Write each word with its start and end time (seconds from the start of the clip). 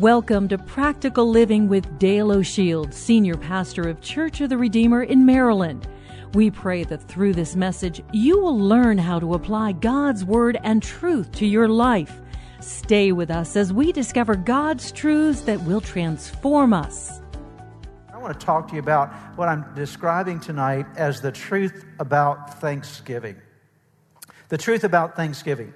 Welcome 0.00 0.48
to 0.48 0.58
Practical 0.58 1.30
Living 1.30 1.68
with 1.68 2.00
Dale 2.00 2.32
O'Shields, 2.32 2.94
Senior 2.94 3.36
Pastor 3.36 3.88
of 3.88 4.00
Church 4.00 4.40
of 4.40 4.50
the 4.50 4.58
Redeemer 4.58 5.04
in 5.04 5.24
Maryland. 5.24 5.86
We 6.32 6.50
pray 6.50 6.82
that 6.82 7.00
through 7.06 7.34
this 7.34 7.54
message, 7.54 8.02
you 8.12 8.40
will 8.40 8.58
learn 8.58 8.98
how 8.98 9.20
to 9.20 9.34
apply 9.34 9.70
God's 9.70 10.24
Word 10.24 10.58
and 10.64 10.82
truth 10.82 11.30
to 11.34 11.46
your 11.46 11.68
life. 11.68 12.20
Stay 12.58 13.12
with 13.12 13.30
us 13.30 13.54
as 13.54 13.72
we 13.72 13.92
discover 13.92 14.34
God's 14.34 14.90
truths 14.90 15.42
that 15.42 15.62
will 15.62 15.80
transform 15.80 16.72
us. 16.72 17.20
I 18.12 18.18
want 18.18 18.38
to 18.38 18.44
talk 18.44 18.66
to 18.70 18.74
you 18.74 18.80
about 18.80 19.14
what 19.36 19.48
I'm 19.48 19.64
describing 19.76 20.40
tonight 20.40 20.86
as 20.96 21.20
the 21.20 21.30
truth 21.30 21.84
about 22.00 22.60
Thanksgiving. 22.60 23.36
The 24.48 24.58
truth 24.58 24.82
about 24.82 25.14
Thanksgiving. 25.14 25.72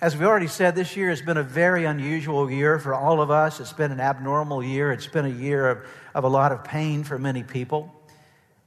As 0.00 0.16
we 0.16 0.24
already 0.24 0.46
said, 0.46 0.76
this 0.76 0.96
year 0.96 1.10
has 1.10 1.22
been 1.22 1.38
a 1.38 1.42
very 1.42 1.84
unusual 1.84 2.48
year 2.48 2.78
for 2.78 2.94
all 2.94 3.20
of 3.20 3.32
us. 3.32 3.58
It's 3.58 3.72
been 3.72 3.90
an 3.90 3.98
abnormal 3.98 4.62
year. 4.62 4.92
It's 4.92 5.08
been 5.08 5.24
a 5.24 5.28
year 5.28 5.68
of, 5.68 5.78
of 6.14 6.22
a 6.22 6.28
lot 6.28 6.52
of 6.52 6.62
pain 6.62 7.02
for 7.02 7.18
many 7.18 7.42
people. 7.42 7.92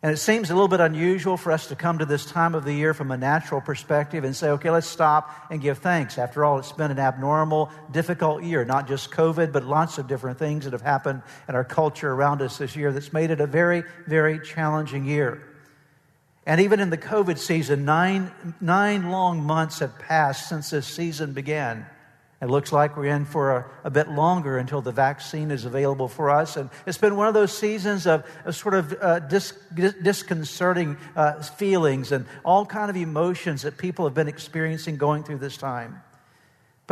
And 0.03 0.11
it 0.11 0.17
seems 0.17 0.49
a 0.49 0.53
little 0.53 0.67
bit 0.67 0.81
unusual 0.81 1.37
for 1.37 1.53
us 1.53 1.67
to 1.67 1.75
come 1.75 1.99
to 1.99 2.05
this 2.05 2.25
time 2.25 2.53
of 2.53 2.65
the 2.65 2.73
year 2.73 2.93
from 2.93 3.11
a 3.11 3.17
natural 3.17 3.61
perspective 3.61 4.25
and 4.25 4.35
say, 4.35 4.49
okay, 4.49 4.71
let's 4.71 4.87
stop 4.87 5.29
and 5.49 5.61
give 5.61 5.77
thanks. 5.77 6.17
After 6.17 6.43
all, 6.43 6.59
it's 6.59 6.73
been 6.73 6.91
an 6.91 6.99
abnormal, 6.99 7.71
difficult 7.91 8.43
year, 8.43 8.65
not 8.65 8.89
just 8.89 9.09
COVID, 9.11 9.53
but 9.53 9.63
lots 9.63 9.99
of 9.99 10.07
different 10.07 10.37
things 10.37 10.65
that 10.65 10.73
have 10.73 10.81
happened 10.81 11.21
in 11.47 11.55
our 11.55 11.63
culture 11.63 12.11
around 12.11 12.41
us 12.41 12.57
this 12.57 12.75
year 12.75 12.91
that's 12.91 13.13
made 13.13 13.31
it 13.31 13.39
a 13.39 13.47
very, 13.47 13.83
very 14.05 14.37
challenging 14.41 15.05
year. 15.05 15.50
And 16.51 16.59
even 16.59 16.81
in 16.81 16.89
the 16.89 16.97
COVID 16.97 17.37
season, 17.37 17.85
nine, 17.85 18.29
nine 18.59 19.09
long 19.09 19.41
months 19.41 19.79
have 19.79 19.97
passed 19.97 20.49
since 20.49 20.71
this 20.71 20.85
season 20.85 21.31
began. 21.31 21.85
It 22.41 22.47
looks 22.47 22.73
like 22.73 22.97
we're 22.97 23.15
in 23.15 23.23
for 23.23 23.51
a, 23.55 23.71
a, 23.85 23.89
bit 23.89 24.09
longer 24.09 24.57
until 24.57 24.81
the 24.81 24.91
vaccine 24.91 25.49
is 25.49 25.63
available 25.63 26.09
for 26.09 26.29
us. 26.29 26.57
And 26.57 26.69
it's 26.85 26.97
been 26.97 27.15
one 27.15 27.29
of 27.29 27.33
those 27.33 27.57
seasons 27.57 28.05
of, 28.05 28.25
of 28.43 28.53
sort 28.53 28.73
of 28.73 28.93
uh, 28.99 29.19
dis, 29.19 29.53
disconcerting 29.73 30.97
uh, 31.15 31.41
feelings 31.41 32.11
and 32.11 32.25
all 32.43 32.65
kind 32.65 32.89
of 32.89 32.97
emotions 32.97 33.61
that 33.61 33.77
people 33.77 34.03
have 34.03 34.13
been 34.13 34.27
experiencing 34.27 34.97
going 34.97 35.23
through 35.23 35.37
this 35.37 35.55
time. 35.55 36.01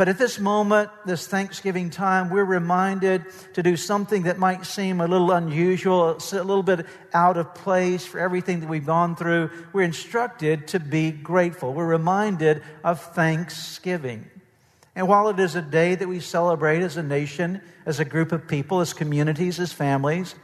But 0.00 0.08
at 0.08 0.16
this 0.16 0.38
moment, 0.38 0.88
this 1.04 1.26
Thanksgiving 1.26 1.90
time, 1.90 2.30
we're 2.30 2.42
reminded 2.42 3.22
to 3.52 3.62
do 3.62 3.76
something 3.76 4.22
that 4.22 4.38
might 4.38 4.64
seem 4.64 4.98
a 4.98 5.06
little 5.06 5.30
unusual, 5.30 6.12
a 6.12 6.42
little 6.42 6.62
bit 6.62 6.86
out 7.12 7.36
of 7.36 7.54
place 7.54 8.06
for 8.06 8.18
everything 8.18 8.60
that 8.60 8.68
we've 8.70 8.86
gone 8.86 9.14
through. 9.14 9.50
We're 9.74 9.82
instructed 9.82 10.68
to 10.68 10.80
be 10.80 11.10
grateful. 11.10 11.74
We're 11.74 11.84
reminded 11.84 12.62
of 12.82 13.02
Thanksgiving. 13.14 14.30
And 14.96 15.06
while 15.06 15.28
it 15.28 15.38
is 15.38 15.54
a 15.54 15.60
day 15.60 15.96
that 15.96 16.08
we 16.08 16.20
celebrate 16.20 16.80
as 16.80 16.96
a 16.96 17.02
nation, 17.02 17.60
as 17.84 18.00
a 18.00 18.04
group 18.06 18.32
of 18.32 18.48
people, 18.48 18.80
as 18.80 18.94
communities, 18.94 19.60
as 19.60 19.70
families, 19.70 20.34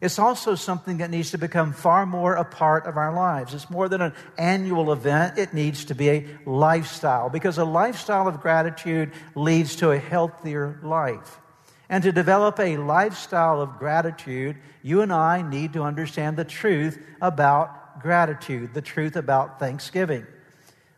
it's 0.00 0.18
also 0.18 0.54
something 0.54 0.98
that 0.98 1.10
needs 1.10 1.32
to 1.32 1.38
become 1.38 1.72
far 1.72 2.06
more 2.06 2.34
a 2.34 2.44
part 2.44 2.86
of 2.86 2.96
our 2.96 3.12
lives. 3.12 3.52
It's 3.52 3.68
more 3.68 3.88
than 3.88 4.00
an 4.00 4.12
annual 4.36 4.92
event, 4.92 5.38
it 5.38 5.52
needs 5.52 5.86
to 5.86 5.94
be 5.94 6.10
a 6.10 6.26
lifestyle 6.46 7.28
because 7.28 7.58
a 7.58 7.64
lifestyle 7.64 8.28
of 8.28 8.40
gratitude 8.40 9.12
leads 9.34 9.76
to 9.76 9.90
a 9.90 9.98
healthier 9.98 10.78
life. 10.82 11.40
And 11.88 12.04
to 12.04 12.12
develop 12.12 12.60
a 12.60 12.76
lifestyle 12.76 13.60
of 13.60 13.78
gratitude, 13.78 14.56
you 14.82 15.00
and 15.00 15.12
I 15.12 15.42
need 15.42 15.72
to 15.72 15.82
understand 15.82 16.36
the 16.36 16.44
truth 16.44 17.02
about 17.20 18.00
gratitude, 18.00 18.74
the 18.74 18.82
truth 18.82 19.16
about 19.16 19.58
thanksgiving. 19.58 20.26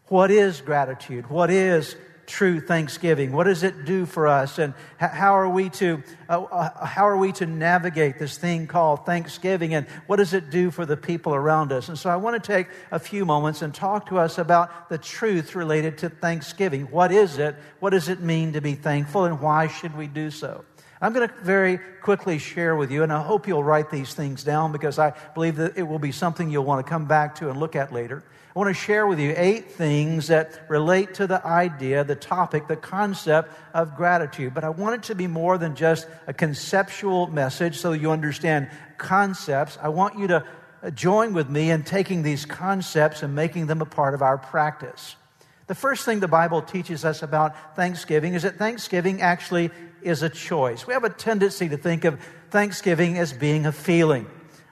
What 0.08 0.30
is 0.30 0.60
gratitude? 0.60 1.30
What 1.30 1.50
is 1.50 1.96
true 2.30 2.60
thanksgiving? 2.60 3.32
What 3.32 3.44
does 3.44 3.64
it 3.64 3.84
do 3.84 4.06
for 4.06 4.28
us? 4.28 4.58
And 4.58 4.72
how 4.98 5.34
are 5.34 5.48
we 5.48 5.68
to, 5.70 6.02
uh, 6.28 6.42
uh, 6.44 6.86
how 6.86 7.06
are 7.06 7.16
we 7.16 7.32
to 7.32 7.46
navigate 7.46 8.18
this 8.18 8.38
thing 8.38 8.68
called 8.68 9.04
thanksgiving? 9.04 9.74
And 9.74 9.86
what 10.06 10.16
does 10.16 10.32
it 10.32 10.48
do 10.48 10.70
for 10.70 10.86
the 10.86 10.96
people 10.96 11.34
around 11.34 11.72
us? 11.72 11.88
And 11.88 11.98
so 11.98 12.08
I 12.08 12.16
want 12.16 12.42
to 12.42 12.46
take 12.46 12.69
a 12.92 12.98
few 13.00 13.26
moments 13.26 13.62
and 13.62 13.74
talk 13.74 14.06
to 14.06 14.19
us 14.19 14.38
about 14.38 14.88
the 14.88 14.96
truth 14.96 15.54
related 15.54 15.98
to 15.98 16.08
thanksgiving. 16.08 16.82
What 16.84 17.10
is 17.10 17.38
it? 17.38 17.56
What 17.80 17.90
does 17.90 18.08
it 18.08 18.20
mean 18.20 18.52
to 18.52 18.60
be 18.60 18.74
thankful? 18.74 19.24
And 19.24 19.40
why 19.40 19.66
should 19.66 19.96
we 19.96 20.06
do 20.06 20.30
so? 20.30 20.64
I'm 21.02 21.12
going 21.12 21.28
to 21.28 21.34
very 21.42 21.78
quickly 22.02 22.38
share 22.38 22.76
with 22.76 22.90
you, 22.90 23.02
and 23.02 23.12
I 23.12 23.22
hope 23.22 23.48
you'll 23.48 23.64
write 23.64 23.90
these 23.90 24.14
things 24.14 24.44
down 24.44 24.70
because 24.70 24.98
I 24.98 25.14
believe 25.34 25.56
that 25.56 25.76
it 25.76 25.82
will 25.82 25.98
be 25.98 26.12
something 26.12 26.50
you'll 26.50 26.64
want 26.64 26.84
to 26.84 26.88
come 26.88 27.06
back 27.06 27.34
to 27.36 27.48
and 27.48 27.58
look 27.58 27.74
at 27.74 27.90
later. 27.90 28.22
I 28.55 28.59
want 28.59 28.69
to 28.69 28.75
share 28.75 29.06
with 29.06 29.21
you 29.21 29.33
eight 29.37 29.71
things 29.71 30.27
that 30.27 30.62
relate 30.69 31.15
to 31.15 31.28
the 31.28 31.47
idea, 31.47 32.03
the 32.03 32.16
topic, 32.16 32.66
the 32.66 32.75
concept 32.75 33.53
of 33.72 33.94
gratitude. 33.94 34.55
But 34.55 34.65
I 34.65 34.71
want 34.71 34.97
it 34.97 35.03
to 35.05 35.15
be 35.15 35.28
more 35.28 35.56
than 35.56 35.77
just 35.77 36.09
a 36.27 36.33
conceptual 36.33 37.28
message 37.28 37.78
so 37.78 37.93
you 37.93 38.11
understand 38.11 38.69
concepts. 38.99 39.78
I 39.81 39.91
want 39.91 40.19
you 40.19 40.27
to 40.27 40.44
join 40.97 41.33
with 41.33 41.49
me 41.49 41.71
in 41.71 41.84
taking 41.84 42.25
these 42.25 42.44
concepts 42.44 43.22
and 43.22 43.37
making 43.37 43.69
them 43.69 43.83
a 43.83 43.87
part 43.87 44.15
of 44.15 44.22
our 44.22 44.37
practice. 44.37 45.15
The 45.69 45.77
first 45.77 46.05
thing 46.05 46.19
the 46.19 46.27
Bible 46.27 46.61
teaches 46.61 47.05
us 47.05 47.22
about 47.22 47.77
Thanksgiving 47.77 48.34
is 48.34 48.43
that 48.43 48.56
Thanksgiving 48.56 49.22
actually 49.22 49.71
is 50.03 50.25
a 50.25 50.28
choice. 50.28 50.88
We 50.88 50.94
have 50.94 51.05
a 51.05 51.11
tendency 51.11 51.69
to 51.69 51.77
think 51.77 52.05
of 52.05 52.19
Thanksgiving 52.50 53.17
as 53.17 53.32
being 53.32 53.67
a 53.67 53.71
feeling. 53.71 54.27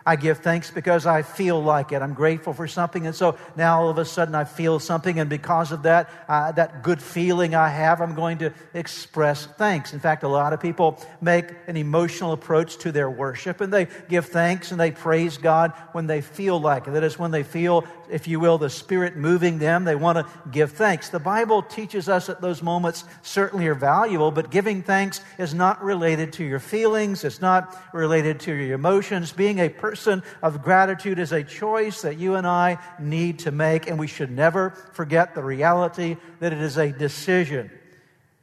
I 0.08 0.16
give 0.16 0.38
thanks 0.38 0.70
because 0.70 1.04
I 1.04 1.20
feel 1.20 1.62
like 1.62 1.92
it. 1.92 2.00
I'm 2.00 2.14
grateful 2.14 2.54
for 2.54 2.66
something. 2.66 3.06
And 3.06 3.14
so 3.14 3.36
now 3.56 3.82
all 3.82 3.90
of 3.90 3.98
a 3.98 4.06
sudden 4.06 4.34
I 4.34 4.44
feel 4.44 4.78
something. 4.78 5.20
And 5.20 5.28
because 5.28 5.70
of 5.70 5.82
that, 5.82 6.08
uh, 6.26 6.50
that 6.52 6.82
good 6.82 7.02
feeling 7.02 7.54
I 7.54 7.68
have, 7.68 8.00
I'm 8.00 8.14
going 8.14 8.38
to 8.38 8.54
express 8.72 9.44
thanks. 9.44 9.92
In 9.92 10.00
fact, 10.00 10.22
a 10.22 10.28
lot 10.28 10.54
of 10.54 10.60
people 10.60 10.98
make 11.20 11.50
an 11.66 11.76
emotional 11.76 12.32
approach 12.32 12.78
to 12.78 12.90
their 12.90 13.10
worship 13.10 13.60
and 13.60 13.70
they 13.70 13.86
give 14.08 14.24
thanks 14.24 14.70
and 14.70 14.80
they 14.80 14.92
praise 14.92 15.36
God 15.36 15.74
when 15.92 16.06
they 16.06 16.22
feel 16.22 16.58
like 16.58 16.86
it. 16.86 16.92
That 16.92 17.04
is 17.04 17.18
when 17.18 17.30
they 17.30 17.42
feel, 17.42 17.84
if 18.10 18.26
you 18.26 18.40
will, 18.40 18.56
the 18.56 18.70
Spirit 18.70 19.14
moving 19.14 19.58
them. 19.58 19.84
They 19.84 19.94
want 19.94 20.16
to 20.16 20.26
give 20.50 20.72
thanks. 20.72 21.10
The 21.10 21.20
Bible 21.20 21.60
teaches 21.60 22.08
us 22.08 22.28
that 22.28 22.40
those 22.40 22.62
moments 22.62 23.04
certainly 23.20 23.66
are 23.66 23.74
valuable, 23.74 24.30
but 24.30 24.50
giving 24.50 24.82
thanks 24.82 25.20
is 25.36 25.52
not 25.52 25.84
related 25.84 26.32
to 26.34 26.44
your 26.44 26.60
feelings. 26.60 27.24
It's 27.24 27.42
not 27.42 27.76
related 27.92 28.40
to 28.40 28.54
your 28.54 28.74
emotions. 28.74 29.32
Being 29.32 29.58
a 29.58 29.68
person 29.68 29.97
person 29.98 30.22
of 30.42 30.62
gratitude 30.62 31.18
is 31.18 31.32
a 31.32 31.42
choice 31.42 32.02
that 32.02 32.18
you 32.18 32.36
and 32.36 32.46
I 32.46 32.78
need 33.00 33.40
to 33.40 33.50
make, 33.50 33.88
and 33.88 33.98
we 33.98 34.06
should 34.06 34.30
never 34.30 34.70
forget 34.92 35.34
the 35.34 35.42
reality 35.42 36.16
that 36.38 36.52
it 36.52 36.60
is 36.60 36.78
a 36.78 36.92
decision. 36.92 37.68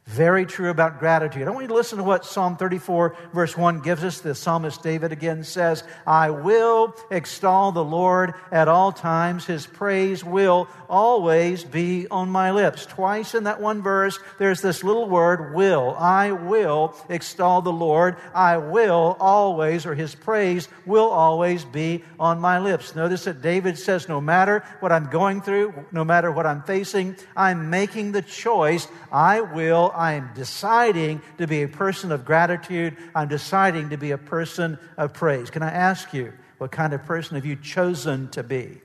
Very 0.06 0.46
true 0.46 0.70
about 0.70 1.00
gratitude. 1.00 1.48
I 1.48 1.50
want 1.50 1.64
you 1.64 1.68
to 1.68 1.74
listen 1.74 1.98
to 1.98 2.04
what 2.04 2.24
Psalm 2.24 2.56
34, 2.56 3.16
verse 3.34 3.56
1 3.56 3.80
gives 3.80 4.04
us. 4.04 4.20
The 4.20 4.36
psalmist 4.36 4.80
David 4.80 5.10
again 5.10 5.42
says, 5.42 5.82
I 6.06 6.30
will 6.30 6.94
extol 7.10 7.72
the 7.72 7.82
Lord 7.82 8.34
at 8.52 8.68
all 8.68 8.92
times. 8.92 9.46
His 9.46 9.66
praise 9.66 10.22
will 10.22 10.68
always 10.88 11.64
be 11.64 12.06
on 12.08 12.28
my 12.28 12.52
lips. 12.52 12.86
Twice 12.86 13.34
in 13.34 13.44
that 13.44 13.60
one 13.60 13.82
verse, 13.82 14.20
there's 14.38 14.62
this 14.62 14.84
little 14.84 15.08
word, 15.08 15.52
will. 15.52 15.96
I 15.98 16.30
will 16.30 16.94
extol 17.08 17.60
the 17.60 17.72
Lord. 17.72 18.16
I 18.32 18.58
will 18.58 19.16
always, 19.18 19.86
or 19.86 19.96
his 19.96 20.14
praise 20.14 20.68
will 20.86 21.08
always 21.08 21.64
be 21.64 22.04
on 22.20 22.40
my 22.40 22.60
lips. 22.60 22.94
Notice 22.94 23.24
that 23.24 23.42
David 23.42 23.76
says, 23.76 24.08
no 24.08 24.20
matter 24.20 24.62
what 24.78 24.92
I'm 24.92 25.10
going 25.10 25.40
through, 25.40 25.74
no 25.90 26.04
matter 26.04 26.30
what 26.30 26.46
I'm 26.46 26.62
facing, 26.62 27.16
I'm 27.36 27.70
making 27.70 28.12
the 28.12 28.22
choice. 28.22 28.86
I 29.10 29.40
will 29.40 29.94
I 29.96 30.14
am 30.14 30.30
deciding 30.34 31.22
to 31.38 31.46
be 31.46 31.62
a 31.62 31.68
person 31.68 32.12
of 32.12 32.24
gratitude. 32.24 32.96
I'm 33.14 33.28
deciding 33.28 33.90
to 33.90 33.96
be 33.96 34.10
a 34.10 34.18
person 34.18 34.78
of 34.96 35.14
praise. 35.14 35.50
Can 35.50 35.62
I 35.62 35.70
ask 35.70 36.12
you, 36.12 36.32
what 36.58 36.70
kind 36.70 36.92
of 36.92 37.04
person 37.04 37.34
have 37.34 37.46
you 37.46 37.56
chosen 37.56 38.28
to 38.30 38.42
be? 38.42 38.80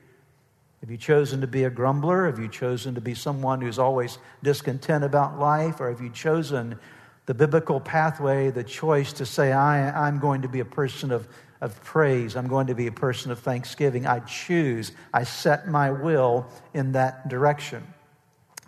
Have 0.80 0.90
you 0.90 0.96
chosen 0.96 1.42
to 1.42 1.46
be 1.46 1.64
a 1.64 1.70
grumbler? 1.70 2.26
Have 2.26 2.38
you 2.38 2.48
chosen 2.48 2.96
to 2.96 3.00
be 3.00 3.14
someone 3.14 3.60
who's 3.60 3.78
always 3.78 4.18
discontent 4.42 5.04
about 5.04 5.38
life? 5.38 5.80
Or 5.80 5.88
have 5.88 6.00
you 6.00 6.10
chosen 6.10 6.78
the 7.26 7.34
biblical 7.34 7.78
pathway, 7.80 8.50
the 8.50 8.64
choice 8.64 9.12
to 9.14 9.26
say, 9.26 9.52
I, 9.52 10.08
I'm 10.08 10.18
going 10.18 10.42
to 10.42 10.48
be 10.48 10.60
a 10.60 10.64
person 10.64 11.12
of, 11.12 11.28
of 11.60 11.82
praise. 11.84 12.36
I'm 12.36 12.48
going 12.48 12.66
to 12.66 12.74
be 12.74 12.88
a 12.88 12.92
person 12.92 13.30
of 13.30 13.38
thanksgiving. 13.38 14.06
I 14.06 14.20
choose, 14.20 14.92
I 15.14 15.22
set 15.22 15.68
my 15.68 15.92
will 15.92 16.46
in 16.74 16.92
that 16.92 17.28
direction. 17.28 17.86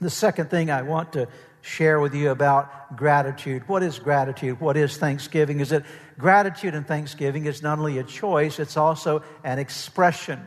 The 0.00 0.10
second 0.10 0.50
thing 0.50 0.70
I 0.70 0.82
want 0.82 1.12
to 1.14 1.28
share 1.64 1.98
with 1.98 2.14
you 2.14 2.30
about 2.30 2.94
gratitude. 2.94 3.66
What 3.66 3.82
is 3.82 3.98
gratitude? 3.98 4.60
What 4.60 4.76
is 4.76 4.98
thanksgiving? 4.98 5.60
Is 5.60 5.72
it 5.72 5.82
gratitude 6.18 6.74
and 6.74 6.86
thanksgiving 6.86 7.46
is 7.46 7.62
not 7.62 7.78
only 7.78 7.96
a 7.96 8.04
choice, 8.04 8.58
it's 8.58 8.76
also 8.76 9.22
an 9.42 9.58
expression. 9.58 10.46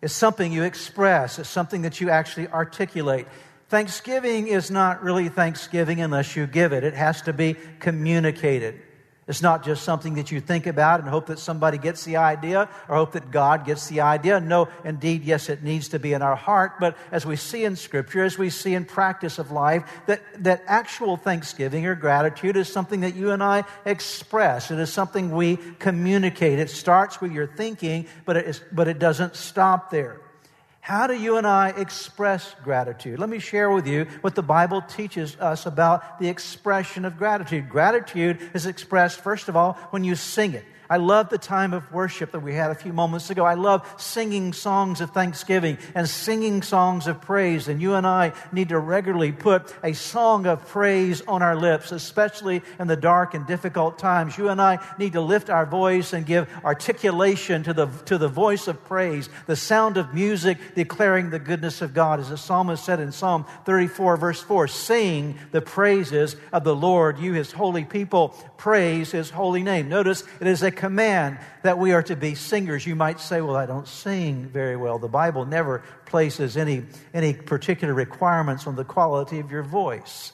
It's 0.00 0.14
something 0.14 0.50
you 0.50 0.62
express, 0.62 1.38
it's 1.38 1.50
something 1.50 1.82
that 1.82 2.00
you 2.00 2.08
actually 2.08 2.48
articulate. 2.48 3.26
Thanksgiving 3.68 4.48
is 4.48 4.70
not 4.70 5.02
really 5.02 5.28
thanksgiving 5.28 6.00
unless 6.00 6.34
you 6.36 6.46
give 6.46 6.72
it, 6.72 6.82
it 6.82 6.94
has 6.94 7.20
to 7.22 7.34
be 7.34 7.54
communicated. 7.80 8.80
It's 9.30 9.42
not 9.42 9.64
just 9.64 9.84
something 9.84 10.14
that 10.14 10.32
you 10.32 10.40
think 10.40 10.66
about 10.66 10.98
and 10.98 11.08
hope 11.08 11.26
that 11.26 11.38
somebody 11.38 11.78
gets 11.78 12.04
the 12.04 12.16
idea 12.16 12.68
or 12.88 12.96
hope 12.96 13.12
that 13.12 13.30
God 13.30 13.64
gets 13.64 13.86
the 13.86 14.00
idea. 14.00 14.40
No, 14.40 14.68
indeed, 14.84 15.22
yes, 15.22 15.48
it 15.48 15.62
needs 15.62 15.86
to 15.90 16.00
be 16.00 16.14
in 16.14 16.20
our 16.20 16.34
heart. 16.34 16.80
But 16.80 16.96
as 17.12 17.24
we 17.24 17.36
see 17.36 17.64
in 17.64 17.76
Scripture, 17.76 18.24
as 18.24 18.36
we 18.36 18.50
see 18.50 18.74
in 18.74 18.84
practice 18.84 19.38
of 19.38 19.52
life, 19.52 19.84
that, 20.06 20.20
that 20.42 20.64
actual 20.66 21.16
thanksgiving 21.16 21.86
or 21.86 21.94
gratitude 21.94 22.56
is 22.56 22.68
something 22.68 23.02
that 23.02 23.14
you 23.14 23.30
and 23.30 23.40
I 23.40 23.62
express. 23.84 24.72
It 24.72 24.80
is 24.80 24.92
something 24.92 25.30
we 25.30 25.58
communicate. 25.78 26.58
It 26.58 26.68
starts 26.68 27.20
with 27.20 27.30
your 27.30 27.46
thinking, 27.46 28.08
but 28.24 28.36
it, 28.36 28.46
is, 28.46 28.60
but 28.72 28.88
it 28.88 28.98
doesn't 28.98 29.36
stop 29.36 29.92
there. 29.92 30.20
How 30.90 31.06
do 31.06 31.14
you 31.14 31.36
and 31.36 31.46
I 31.46 31.68
express 31.68 32.52
gratitude? 32.64 33.20
Let 33.20 33.28
me 33.28 33.38
share 33.38 33.70
with 33.70 33.86
you 33.86 34.06
what 34.22 34.34
the 34.34 34.42
Bible 34.42 34.82
teaches 34.82 35.36
us 35.36 35.64
about 35.64 36.18
the 36.18 36.26
expression 36.26 37.04
of 37.04 37.16
gratitude. 37.16 37.68
Gratitude 37.68 38.40
is 38.54 38.66
expressed, 38.66 39.20
first 39.20 39.48
of 39.48 39.54
all, 39.54 39.74
when 39.90 40.02
you 40.02 40.16
sing 40.16 40.52
it. 40.54 40.64
I 40.90 40.96
love 40.96 41.28
the 41.28 41.38
time 41.38 41.72
of 41.72 41.92
worship 41.92 42.32
that 42.32 42.40
we 42.40 42.52
had 42.52 42.72
a 42.72 42.74
few 42.74 42.92
moments 42.92 43.30
ago. 43.30 43.44
I 43.44 43.54
love 43.54 43.88
singing 43.96 44.52
songs 44.52 45.00
of 45.00 45.12
thanksgiving 45.12 45.78
and 45.94 46.08
singing 46.08 46.62
songs 46.62 47.06
of 47.06 47.20
praise. 47.20 47.68
And 47.68 47.80
you 47.80 47.94
and 47.94 48.04
I 48.04 48.32
need 48.50 48.70
to 48.70 48.78
regularly 48.80 49.30
put 49.30 49.72
a 49.84 49.92
song 49.92 50.48
of 50.48 50.66
praise 50.66 51.22
on 51.28 51.42
our 51.42 51.54
lips, 51.54 51.92
especially 51.92 52.62
in 52.80 52.88
the 52.88 52.96
dark 52.96 53.34
and 53.34 53.46
difficult 53.46 54.00
times. 54.00 54.36
You 54.36 54.48
and 54.48 54.60
I 54.60 54.84
need 54.98 55.12
to 55.12 55.20
lift 55.20 55.48
our 55.48 55.64
voice 55.64 56.12
and 56.12 56.26
give 56.26 56.48
articulation 56.64 57.62
to 57.62 57.72
the, 57.72 57.86
to 58.06 58.18
the 58.18 58.28
voice 58.28 58.66
of 58.66 58.82
praise, 58.82 59.28
the 59.46 59.54
sound 59.54 59.96
of 59.96 60.12
music 60.12 60.58
declaring 60.74 61.30
the 61.30 61.38
goodness 61.38 61.82
of 61.82 61.94
God. 61.94 62.18
As 62.18 62.30
the 62.30 62.36
psalmist 62.36 62.84
said 62.84 62.98
in 62.98 63.12
Psalm 63.12 63.46
34, 63.64 64.16
verse 64.16 64.42
4, 64.42 64.66
sing 64.66 65.38
the 65.52 65.62
praises 65.62 66.34
of 66.52 66.64
the 66.64 66.74
Lord, 66.74 67.20
you 67.20 67.32
his 67.34 67.52
holy 67.52 67.84
people, 67.84 68.30
praise 68.56 69.12
his 69.12 69.30
holy 69.30 69.62
name. 69.62 69.88
Notice 69.88 70.24
it 70.40 70.48
is 70.48 70.64
a 70.64 70.79
command 70.80 71.38
that 71.62 71.78
we 71.78 71.92
are 71.92 72.02
to 72.02 72.16
be 72.16 72.34
singers. 72.34 72.86
You 72.86 72.96
might 72.96 73.20
say, 73.20 73.40
Well, 73.40 73.54
I 73.54 73.66
don't 73.66 73.86
sing 73.86 74.46
very 74.46 74.76
well. 74.76 74.98
The 74.98 75.08
Bible 75.08 75.44
never 75.44 75.84
places 76.06 76.56
any, 76.56 76.84
any 77.14 77.34
particular 77.34 77.94
requirements 77.94 78.66
on 78.66 78.74
the 78.74 78.84
quality 78.84 79.38
of 79.38 79.50
your 79.50 79.62
voice 79.62 80.32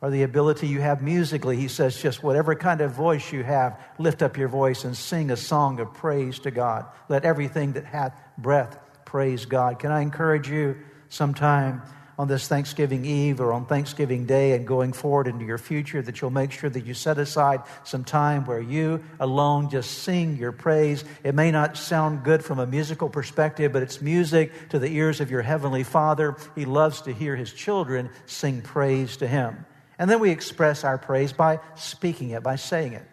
or 0.00 0.10
the 0.10 0.22
ability 0.22 0.68
you 0.68 0.80
have 0.80 1.02
musically. 1.02 1.56
He 1.56 1.66
says, 1.66 2.00
just 2.00 2.22
whatever 2.22 2.54
kind 2.54 2.82
of 2.82 2.92
voice 2.92 3.32
you 3.32 3.42
have, 3.42 3.80
lift 3.98 4.20
up 4.22 4.36
your 4.36 4.48
voice 4.48 4.84
and 4.84 4.94
sing 4.94 5.30
a 5.30 5.36
song 5.36 5.80
of 5.80 5.94
praise 5.94 6.38
to 6.40 6.50
God. 6.50 6.84
Let 7.08 7.24
everything 7.24 7.72
that 7.72 7.86
hath 7.86 8.14
breath 8.36 8.78
praise 9.06 9.46
God. 9.46 9.78
Can 9.78 9.90
I 9.90 10.02
encourage 10.02 10.46
you 10.46 10.76
sometime 11.08 11.80
on 12.18 12.28
this 12.28 12.46
Thanksgiving 12.48 13.04
Eve 13.04 13.40
or 13.40 13.52
on 13.52 13.66
Thanksgiving 13.66 14.26
Day 14.26 14.52
and 14.52 14.66
going 14.66 14.92
forward 14.92 15.26
into 15.26 15.44
your 15.44 15.58
future 15.58 16.00
that 16.02 16.20
you'll 16.20 16.30
make 16.30 16.52
sure 16.52 16.70
that 16.70 16.84
you 16.84 16.94
set 16.94 17.18
aside 17.18 17.62
some 17.84 18.04
time 18.04 18.44
where 18.44 18.60
you 18.60 19.02
alone 19.20 19.70
just 19.70 20.02
sing 20.02 20.36
your 20.36 20.52
praise. 20.52 21.04
It 21.22 21.34
may 21.34 21.50
not 21.50 21.76
sound 21.76 22.24
good 22.24 22.44
from 22.44 22.58
a 22.58 22.66
musical 22.66 23.08
perspective, 23.08 23.72
but 23.72 23.82
it's 23.82 24.00
music 24.00 24.70
to 24.70 24.78
the 24.78 24.88
ears 24.88 25.20
of 25.20 25.30
your 25.30 25.42
Heavenly 25.42 25.84
Father. 25.84 26.36
He 26.54 26.64
loves 26.64 27.02
to 27.02 27.12
hear 27.12 27.36
His 27.36 27.52
children 27.52 28.10
sing 28.26 28.62
praise 28.62 29.16
to 29.18 29.26
Him. 29.26 29.66
And 29.98 30.10
then 30.10 30.20
we 30.20 30.30
express 30.30 30.84
our 30.84 30.98
praise 30.98 31.32
by 31.32 31.60
speaking 31.76 32.30
it, 32.30 32.42
by 32.42 32.56
saying 32.56 32.94
it. 32.94 33.06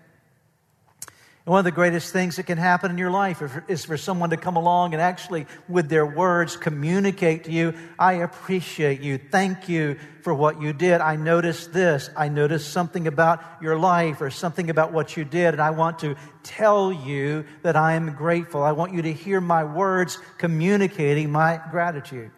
One 1.51 1.59
of 1.59 1.65
the 1.65 1.71
greatest 1.71 2.13
things 2.13 2.37
that 2.37 2.45
can 2.45 2.57
happen 2.57 2.91
in 2.91 2.97
your 2.97 3.11
life 3.11 3.43
is 3.67 3.83
for 3.83 3.97
someone 3.97 4.29
to 4.29 4.37
come 4.37 4.55
along 4.55 4.93
and 4.93 5.01
actually, 5.01 5.47
with 5.67 5.89
their 5.89 6.05
words, 6.05 6.55
communicate 6.55 7.43
to 7.43 7.51
you, 7.51 7.73
I 7.99 8.13
appreciate 8.13 9.01
you. 9.01 9.17
Thank 9.17 9.67
you 9.67 9.99
for 10.21 10.33
what 10.33 10.61
you 10.61 10.71
did. 10.71 11.01
I 11.01 11.17
noticed 11.17 11.73
this. 11.73 12.09
I 12.15 12.29
noticed 12.29 12.71
something 12.71 13.05
about 13.05 13.43
your 13.61 13.77
life 13.77 14.21
or 14.21 14.29
something 14.29 14.69
about 14.69 14.93
what 14.93 15.17
you 15.17 15.25
did, 15.25 15.53
and 15.53 15.61
I 15.61 15.71
want 15.71 15.99
to 15.99 16.15
tell 16.41 16.93
you 16.93 17.43
that 17.63 17.75
I 17.75 17.95
am 17.95 18.13
grateful. 18.13 18.63
I 18.63 18.71
want 18.71 18.93
you 18.93 19.01
to 19.01 19.11
hear 19.11 19.41
my 19.41 19.65
words 19.65 20.19
communicating 20.37 21.33
my 21.33 21.59
gratitude. 21.69 22.31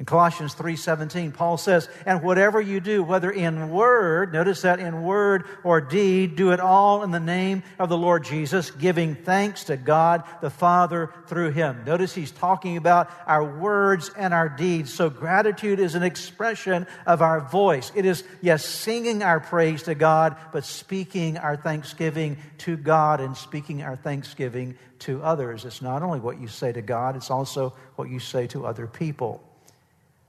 In 0.00 0.06
Colossians 0.06 0.54
3:17, 0.54 1.30
Paul 1.30 1.58
says, 1.58 1.86
"And 2.06 2.22
whatever 2.22 2.58
you 2.58 2.80
do, 2.80 3.02
whether 3.02 3.30
in 3.30 3.68
word, 3.68 4.32
notice 4.32 4.62
that 4.62 4.80
in 4.80 5.02
word 5.02 5.44
or 5.62 5.82
deed, 5.82 6.36
do 6.36 6.52
it 6.52 6.58
all 6.58 7.02
in 7.02 7.10
the 7.10 7.20
name 7.20 7.62
of 7.78 7.90
the 7.90 7.98
Lord 7.98 8.24
Jesus, 8.24 8.70
giving 8.70 9.14
thanks 9.14 9.64
to 9.64 9.76
God 9.76 10.22
the 10.40 10.48
Father 10.48 11.10
through 11.26 11.50
him." 11.50 11.82
Notice 11.84 12.14
he's 12.14 12.30
talking 12.30 12.78
about 12.78 13.10
our 13.26 13.44
words 13.44 14.10
and 14.16 14.32
our 14.32 14.48
deeds. 14.48 14.90
So 14.90 15.10
gratitude 15.10 15.78
is 15.78 15.94
an 15.94 16.02
expression 16.02 16.86
of 17.06 17.20
our 17.20 17.40
voice. 17.40 17.92
It 17.94 18.06
is 18.06 18.24
yes, 18.40 18.64
singing 18.64 19.22
our 19.22 19.38
praise 19.38 19.82
to 19.82 19.94
God, 19.94 20.34
but 20.50 20.64
speaking 20.64 21.36
our 21.36 21.56
thanksgiving 21.56 22.38
to 22.56 22.78
God 22.78 23.20
and 23.20 23.36
speaking 23.36 23.82
our 23.82 23.96
thanksgiving 23.96 24.76
to 25.00 25.22
others. 25.22 25.66
It's 25.66 25.82
not 25.82 26.02
only 26.02 26.20
what 26.20 26.40
you 26.40 26.48
say 26.48 26.72
to 26.72 26.80
God, 26.80 27.16
it's 27.16 27.30
also 27.30 27.74
what 27.96 28.08
you 28.08 28.18
say 28.18 28.46
to 28.46 28.64
other 28.64 28.86
people 28.86 29.42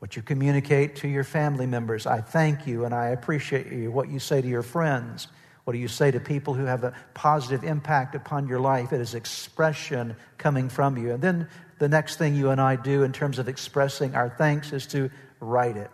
what 0.01 0.15
you 0.15 0.24
communicate 0.24 0.95
to 0.95 1.07
your 1.07 1.24
family 1.24 1.68
members. 1.68 2.07
I 2.07 2.21
thank 2.21 2.65
you 2.65 2.86
and 2.86 2.94
I 2.94 3.09
appreciate 3.09 3.71
you. 3.71 3.92
What 3.92 4.09
you 4.09 4.18
say 4.18 4.42
to 4.42 4.48
your 4.48 4.63
friends. 4.63 5.27
What 5.63 5.74
do 5.74 5.80
you 5.80 5.88
say 5.88 6.09
to 6.09 6.19
people 6.19 6.56
who 6.56 6.65
have 6.65 6.83
a 6.83 6.95
positive 7.13 7.63
impact 7.63 8.15
upon 8.15 8.48
your 8.48 8.59
life? 8.59 8.94
It 8.94 9.00
is 9.00 9.13
expression 9.13 10.15
coming 10.39 10.69
from 10.69 10.98
you. 10.98 11.12
And 11.12 11.21
then 11.21 11.48
the 11.77 11.88
next 11.88 12.15
thing 12.15 12.33
you 12.33 12.50
and 12.50 12.59
I 12.59 12.77
do 12.77 13.03
in 13.03 13.12
terms 13.13 13.38
of 13.38 13.48
expressing 13.48 14.15
our 14.15 14.27
thanks 14.27 14.74
is 14.74 14.88
to 14.88 15.12
write 15.39 15.77
it. 15.77 15.92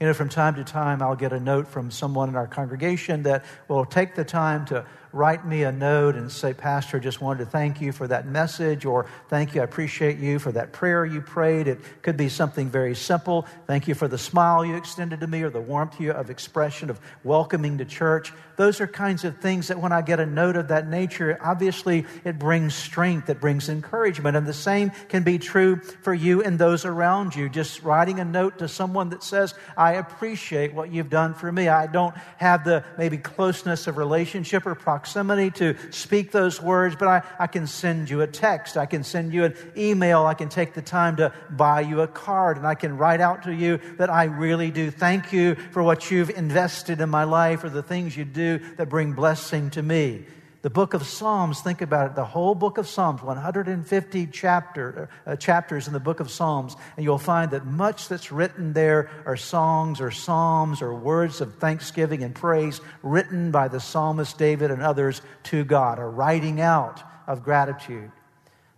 You 0.00 0.06
know, 0.06 0.14
from 0.14 0.28
time 0.28 0.54
to 0.54 0.62
time, 0.62 1.02
I'll 1.02 1.16
get 1.16 1.32
a 1.32 1.40
note 1.40 1.66
from 1.66 1.90
someone 1.90 2.28
in 2.28 2.36
our 2.36 2.46
congregation 2.46 3.24
that 3.24 3.44
will 3.66 3.84
take 3.84 4.14
the 4.14 4.24
time 4.24 4.64
to 4.66 4.86
write 5.14 5.46
me 5.46 5.62
a 5.62 5.70
note 5.70 6.16
and 6.16 6.30
say, 6.30 6.52
Pastor, 6.52 6.98
just 6.98 7.20
wanted 7.20 7.44
to 7.44 7.50
thank 7.50 7.80
you 7.80 7.92
for 7.92 8.08
that 8.08 8.26
message, 8.26 8.84
or 8.84 9.06
thank 9.28 9.54
you, 9.54 9.60
I 9.60 9.64
appreciate 9.64 10.18
you 10.18 10.40
for 10.40 10.50
that 10.52 10.72
prayer 10.72 11.06
you 11.06 11.20
prayed. 11.20 11.68
It 11.68 11.78
could 12.02 12.16
be 12.16 12.28
something 12.28 12.68
very 12.68 12.96
simple. 12.96 13.46
Thank 13.68 13.86
you 13.86 13.94
for 13.94 14.08
the 14.08 14.18
smile 14.18 14.64
you 14.64 14.74
extended 14.74 15.20
to 15.20 15.28
me, 15.28 15.42
or 15.42 15.50
the 15.50 15.60
warmth 15.60 16.00
of 16.00 16.30
expression 16.30 16.90
of 16.90 16.98
welcoming 17.22 17.78
to 17.78 17.84
church. 17.84 18.32
Those 18.56 18.80
are 18.80 18.86
kinds 18.86 19.24
of 19.24 19.38
things 19.38 19.68
that 19.68 19.80
when 19.80 19.92
I 19.92 20.02
get 20.02 20.18
a 20.18 20.26
note 20.26 20.56
of 20.56 20.68
that 20.68 20.88
nature, 20.88 21.38
obviously 21.40 22.06
it 22.24 22.38
brings 22.38 22.74
strength, 22.74 23.30
it 23.30 23.40
brings 23.40 23.68
encouragement. 23.68 24.36
And 24.36 24.46
the 24.46 24.52
same 24.52 24.90
can 25.08 25.22
be 25.22 25.38
true 25.38 25.76
for 25.76 26.14
you 26.14 26.42
and 26.42 26.58
those 26.58 26.84
around 26.84 27.34
you. 27.34 27.48
Just 27.48 27.82
writing 27.82 28.20
a 28.20 28.24
note 28.24 28.58
to 28.58 28.68
someone 28.68 29.10
that 29.10 29.22
says, 29.22 29.54
I 29.76 29.94
appreciate 29.94 30.74
what 30.74 30.92
you've 30.92 31.10
done 31.10 31.34
for 31.34 31.50
me. 31.50 31.68
I 31.68 31.86
don't 31.86 32.14
have 32.36 32.64
the 32.64 32.84
maybe 32.98 33.18
closeness 33.18 33.86
of 33.86 33.96
relationship 33.96 34.66
or 34.66 34.74
proximity 34.74 35.03
proximity 35.04 35.50
to 35.50 35.76
speak 35.92 36.32
those 36.32 36.62
words, 36.62 36.96
but 36.98 37.08
I, 37.08 37.22
I 37.38 37.46
can 37.46 37.66
send 37.66 38.08
you 38.08 38.22
a 38.22 38.26
text. 38.26 38.78
I 38.78 38.86
can 38.86 39.04
send 39.04 39.34
you 39.34 39.44
an 39.44 39.54
email. 39.76 40.24
I 40.24 40.32
can 40.32 40.48
take 40.48 40.72
the 40.72 40.80
time 40.80 41.16
to 41.16 41.30
buy 41.50 41.82
you 41.82 42.00
a 42.00 42.08
card, 42.08 42.56
and 42.56 42.66
I 42.66 42.74
can 42.74 42.96
write 42.96 43.20
out 43.20 43.42
to 43.42 43.52
you 43.52 43.78
that 43.98 44.08
I 44.08 44.24
really 44.24 44.70
do 44.70 44.90
thank 44.90 45.30
you 45.30 45.56
for 45.72 45.82
what 45.82 46.10
you've 46.10 46.30
invested 46.30 47.02
in 47.02 47.10
my 47.10 47.24
life 47.24 47.64
or 47.64 47.68
the 47.68 47.82
things 47.82 48.16
you 48.16 48.24
do 48.24 48.60
that 48.76 48.88
bring 48.88 49.12
blessing 49.12 49.68
to 49.70 49.82
me. 49.82 50.24
The 50.64 50.70
book 50.70 50.94
of 50.94 51.06
Psalms, 51.06 51.60
think 51.60 51.82
about 51.82 52.06
it, 52.06 52.16
the 52.16 52.24
whole 52.24 52.54
book 52.54 52.78
of 52.78 52.88
Psalms, 52.88 53.22
150 53.22 54.26
chapter, 54.28 55.10
uh, 55.26 55.36
chapters 55.36 55.88
in 55.88 55.92
the 55.92 56.00
book 56.00 56.20
of 56.20 56.30
Psalms, 56.30 56.74
and 56.96 57.04
you'll 57.04 57.18
find 57.18 57.50
that 57.50 57.66
much 57.66 58.08
that's 58.08 58.32
written 58.32 58.72
there 58.72 59.10
are 59.26 59.36
songs 59.36 60.00
or 60.00 60.10
psalms 60.10 60.80
or 60.80 60.94
words 60.94 61.42
of 61.42 61.56
thanksgiving 61.56 62.22
and 62.22 62.34
praise 62.34 62.80
written 63.02 63.50
by 63.50 63.68
the 63.68 63.78
psalmist 63.78 64.38
David 64.38 64.70
and 64.70 64.80
others 64.80 65.20
to 65.42 65.64
God, 65.64 65.98
a 65.98 66.06
writing 66.06 66.62
out 66.62 67.02
of 67.26 67.42
gratitude. 67.42 68.10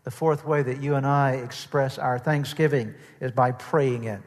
The 0.03 0.11
fourth 0.11 0.45
way 0.45 0.65
that 0.65 0.83
you 0.83 0.97
and 0.97 1.07
I 1.07 1.35
express 1.35 1.99
our 1.99 2.19
thanksgiving 2.19 2.97
is 3.21 3.31
by 3.31 3.53
praying 3.53 4.03
it. 4.03 4.23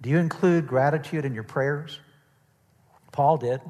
Do 0.00 0.08
you 0.08 0.18
include 0.18 0.68
gratitude 0.68 1.24
in 1.24 1.34
your 1.34 1.42
prayers? 1.42 1.98
Paul 3.10 3.38
did. 3.38 3.60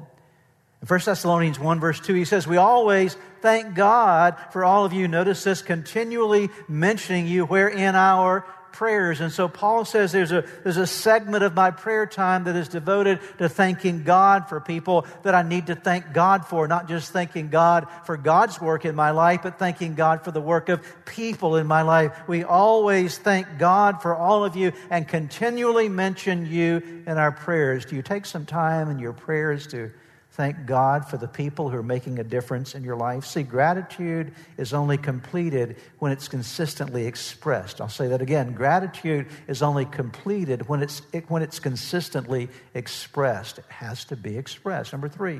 In 0.83 0.87
1 0.87 0.99
Thessalonians 1.05 1.57
1, 1.57 1.79
verse 1.79 2.01
2, 2.01 2.13
he 2.13 2.25
says, 2.25 2.45
We 2.45 2.57
always 2.57 3.15
thank 3.39 3.73
God 3.73 4.35
for 4.51 4.65
all 4.65 4.83
of 4.83 4.91
you. 4.91 5.07
Notice 5.07 5.41
this 5.41 5.61
continually 5.61 6.49
mentioning 6.67 7.25
you 7.25 7.45
where 7.45 7.69
in 7.69 7.95
our 7.95 8.41
prayers. 8.73 9.21
And 9.21 9.31
so 9.31 9.47
Paul 9.47 9.85
says 9.85 10.11
there's 10.11 10.33
a, 10.33 10.43
there's 10.63 10.75
a 10.75 10.85
segment 10.85 11.41
of 11.41 11.53
my 11.53 11.71
prayer 11.71 12.05
time 12.05 12.43
that 12.43 12.57
is 12.57 12.67
devoted 12.67 13.21
to 13.37 13.47
thanking 13.47 14.03
God 14.03 14.49
for 14.49 14.59
people 14.59 15.07
that 15.21 15.33
I 15.33 15.41
need 15.41 15.67
to 15.67 15.75
thank 15.75 16.11
God 16.11 16.45
for, 16.45 16.67
not 16.67 16.89
just 16.89 17.13
thanking 17.13 17.47
God 17.47 17.87
for 18.03 18.17
God's 18.17 18.59
work 18.59 18.83
in 18.83 18.93
my 18.93 19.11
life, 19.11 19.39
but 19.43 19.57
thanking 19.57 19.95
God 19.95 20.25
for 20.25 20.31
the 20.31 20.41
work 20.41 20.67
of 20.67 20.83
people 21.05 21.55
in 21.55 21.65
my 21.65 21.83
life. 21.83 22.27
We 22.27 22.43
always 22.43 23.17
thank 23.17 23.57
God 23.57 24.01
for 24.01 24.13
all 24.13 24.43
of 24.43 24.57
you 24.57 24.73
and 24.89 25.07
continually 25.07 25.87
mention 25.87 26.45
you 26.45 27.03
in 27.07 27.17
our 27.17 27.31
prayers. 27.31 27.85
Do 27.85 27.95
you 27.95 28.01
take 28.01 28.25
some 28.25 28.45
time 28.45 28.89
in 28.89 28.99
your 28.99 29.13
prayers 29.13 29.65
to 29.67 29.89
Thank 30.33 30.65
God 30.65 31.07
for 31.07 31.17
the 31.17 31.27
people 31.27 31.69
who 31.69 31.77
are 31.77 31.83
making 31.83 32.17
a 32.17 32.23
difference 32.23 32.73
in 32.73 32.83
your 32.83 32.95
life. 32.95 33.23
See, 33.23 33.43
gratitude 33.43 34.33
is 34.57 34.73
only 34.73 34.97
completed 34.97 35.75
when 35.99 36.11
it's 36.11 36.27
consistently 36.27 37.05
expressed. 37.05 37.79
I'll 37.79 37.87
say 37.87 38.07
that 38.07 38.19
again. 38.19 38.53
Gratitude 38.53 39.27
is 39.47 39.61
only 39.61 39.85
completed 39.85 40.67
when 40.67 40.81
it's, 40.81 41.03
when 41.27 41.43
it's 41.43 41.59
consistently 41.59 42.49
expressed. 42.73 43.59
It 43.59 43.65
has 43.69 44.05
to 44.05 44.15
be 44.15 44.35
expressed. 44.35 44.91
Number 44.91 45.07
three, 45.07 45.39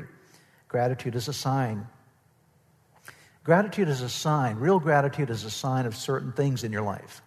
gratitude 0.67 1.15
is 1.15 1.27
a 1.27 1.33
sign. 1.33 1.87
Gratitude 3.43 3.89
is 3.89 4.01
a 4.01 4.09
sign. 4.09 4.57
Real 4.57 4.79
gratitude 4.79 5.31
is 5.31 5.43
a 5.43 5.49
sign 5.49 5.87
of 5.87 5.95
certain 5.95 6.33
things 6.33 6.63
in 6.63 6.71
your 6.71 6.83
life. 6.83 7.23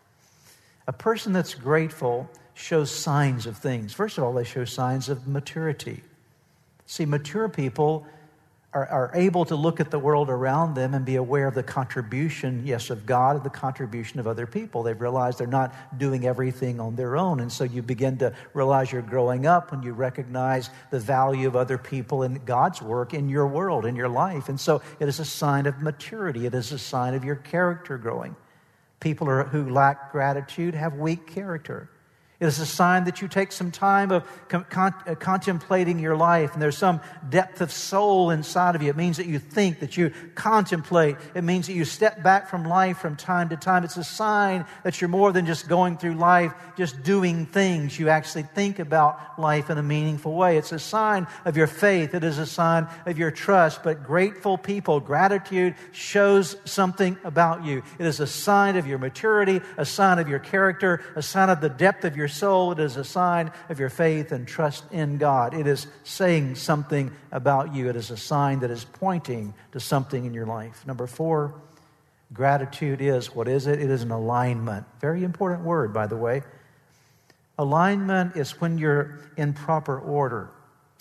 A 0.87 0.93
person 0.93 1.33
that's 1.33 1.55
grateful 1.55 2.31
shows 2.55 2.93
signs 2.93 3.45
of 3.45 3.57
things. 3.59 3.93
First 3.93 4.19
of 4.19 4.23
all, 4.23 4.33
they 4.33 4.45
show 4.45 4.65
signs 4.65 5.09
of 5.09 5.27
maturity. 5.27 6.05
See, 6.87 7.05
mature 7.05 7.49
people 7.49 8.07
are, 8.77 8.87
are 8.87 9.11
able 9.15 9.45
to 9.47 9.57
look 9.57 9.81
at 9.81 9.91
the 9.91 9.99
world 9.99 10.29
around 10.29 10.75
them 10.75 10.93
and 10.93 11.05
be 11.05 11.17
aware 11.17 11.49
of 11.49 11.55
the 11.55 11.63
contribution, 11.63 12.63
yes, 12.65 12.91
of 12.91 13.07
God 13.07 13.37
and 13.37 13.45
the 13.45 13.51
contribution 13.51 14.21
of 14.21 14.27
other 14.27 14.47
people. 14.47 14.83
They've 14.83 15.01
realized 15.01 15.39
they're 15.39 15.47
not 15.47 15.75
doing 15.99 16.27
everything 16.27 16.79
on 16.79 16.95
their 16.95 17.17
own. 17.17 17.41
And 17.41 17.51
so 17.51 17.65
you 17.65 17.81
begin 17.81 18.19
to 18.19 18.35
realize 18.53 18.93
you're 18.93 19.01
growing 19.01 19.47
up 19.47 19.73
when 19.73 19.83
you 19.83 19.95
recognize 19.95 20.69
the 20.91 21.01
value 21.01 21.49
of 21.49 21.57
other 21.57 21.79
people 21.79 22.23
and 22.23 22.45
God's 22.45 22.83
work 22.83 23.15
in 23.15 23.31
your 23.31 23.47
world, 23.47 23.87
in 23.87 23.97
your 23.97 24.11
life. 24.11 24.51
And 24.51 24.61
so 24.61 24.83
it 25.01 25.09
is 25.09 25.21
a 25.21 25.25
sign 25.25 25.65
of 25.65 25.81
maturity, 25.81 26.45
it 26.45 26.55
is 26.55 26.71
a 26.73 26.79
sign 26.79 27.15
of 27.15 27.25
your 27.25 27.37
character 27.37 27.97
growing. 27.97 28.37
People 29.01 29.29
are, 29.29 29.45
who 29.45 29.71
lack 29.71 30.13
gratitude 30.13 30.75
have 30.75 30.95
weak 30.95 31.27
character. 31.27 31.89
It 32.39 32.47
is 32.47 32.59
a 32.59 32.67
sign 32.67 33.05
that 33.05 33.23
you 33.23 33.29
take 33.29 33.51
some 33.51 33.71
time 33.71 34.11
of 34.11 34.25
con- 34.49 34.67
uh, 35.07 35.15
contemplating 35.15 35.99
your 35.99 36.17
life 36.17 36.53
and 36.53 36.61
there's 36.61 36.77
some 36.77 37.01
depth 37.31 37.63
of 37.63 37.73
soul 37.73 38.29
inside 38.29 38.75
of 38.75 38.83
you. 38.83 38.91
It 38.91 38.97
means 38.97 39.17
that 39.17 39.27
you 39.27 39.39
think, 39.39 39.81
that 39.81 39.97
you 39.97 40.13
contemplate. 40.35 41.17
It 41.35 41.45
means 41.45 41.67
that 41.67 41.73
you 41.73 41.87
step 41.87 42.23
back 42.23 42.51
from 42.51 42.65
life 42.65 42.99
from 42.99 43.17
time 43.17 43.49
to 43.49 43.57
time. 43.57 43.85
It's 43.85 43.97
a 43.97 44.05
sign 44.05 44.67
that 44.85 45.01
you're 45.01 45.09
more 45.09 45.33
than 45.33 45.47
just 45.47 45.67
going 45.67 45.97
through 45.97 46.17
life, 46.17 46.53
just 46.77 47.03
doing 47.03 47.47
things. 47.47 47.99
You 47.99 48.11
actually 48.11 48.43
think 48.43 48.81
about 48.81 49.41
life 49.41 49.71
in 49.71 49.79
a 49.79 49.83
meaningful 49.83 50.35
way. 50.35 50.59
It's 50.59 50.73
a 50.73 50.79
sign 50.79 51.27
of 51.47 51.57
your 51.57 51.67
faith. 51.67 52.15
It 52.15 52.23
is 52.23 52.37
a 52.37 52.47
sign 52.47 52.87
of 53.07 53.17
your 53.19 53.31
trust. 53.31 53.83
But 53.83 54.05
grateful 54.05 54.59
people, 54.59 55.01
gratitude 55.01 55.75
shows 55.93 56.55
something 56.67 57.17
about 57.25 57.65
you. 57.65 57.83
It 57.99 58.05
is 58.05 58.21
a 58.21 58.27
sign 58.27 58.77
of 58.77 58.87
your 58.87 58.99
maturity, 58.99 59.63
a 59.79 59.87
sign 59.87 60.19
of 60.19 60.29
your 60.29 60.39
character, 60.39 61.03
a 61.15 61.23
sign 61.23 61.49
of 61.49 61.63
the 61.63 61.71
depth 61.71 62.05
of 62.05 62.15
your 62.15 62.26
your 62.27 62.31
soul. 62.33 62.73
It 62.73 62.81
is 62.81 62.97
a 62.97 63.05
sign 63.05 63.53
of 63.69 63.79
your 63.79 63.89
faith 63.89 64.33
and 64.33 64.49
trust 64.49 64.83
in 64.91 65.17
God. 65.17 65.55
It 65.55 65.69
is 65.69 65.87
saying 66.03 66.57
something 66.57 67.13
about 67.31 67.73
you. 67.73 67.89
It 67.89 67.95
is 67.95 68.11
a 68.11 68.17
sign 68.17 68.59
that 68.61 68.71
is 68.73 68.85
pointing 68.85 69.55
to 69.71 69.79
something 69.79 70.25
in 70.25 70.35
your 70.35 70.45
life. 70.45 70.85
Number 70.89 71.07
four, 71.07 71.55
gratitude 72.33 73.01
is 73.01 73.33
what 73.33 73.47
is 73.47 73.69
it? 73.69 73.81
It 73.81 73.91
is 73.91 74.03
an 74.03 74.11
alignment. 74.11 74.87
Very 75.01 75.23
important 75.23 75.63
word, 75.63 75.95
by 75.95 76.09
the 76.09 76.17
way. 76.17 76.43
Alignment 77.59 78.37
is 78.37 78.61
when 78.61 78.77
you're 78.77 79.21
in 79.37 79.53
proper 79.53 79.97
order. 79.97 80.51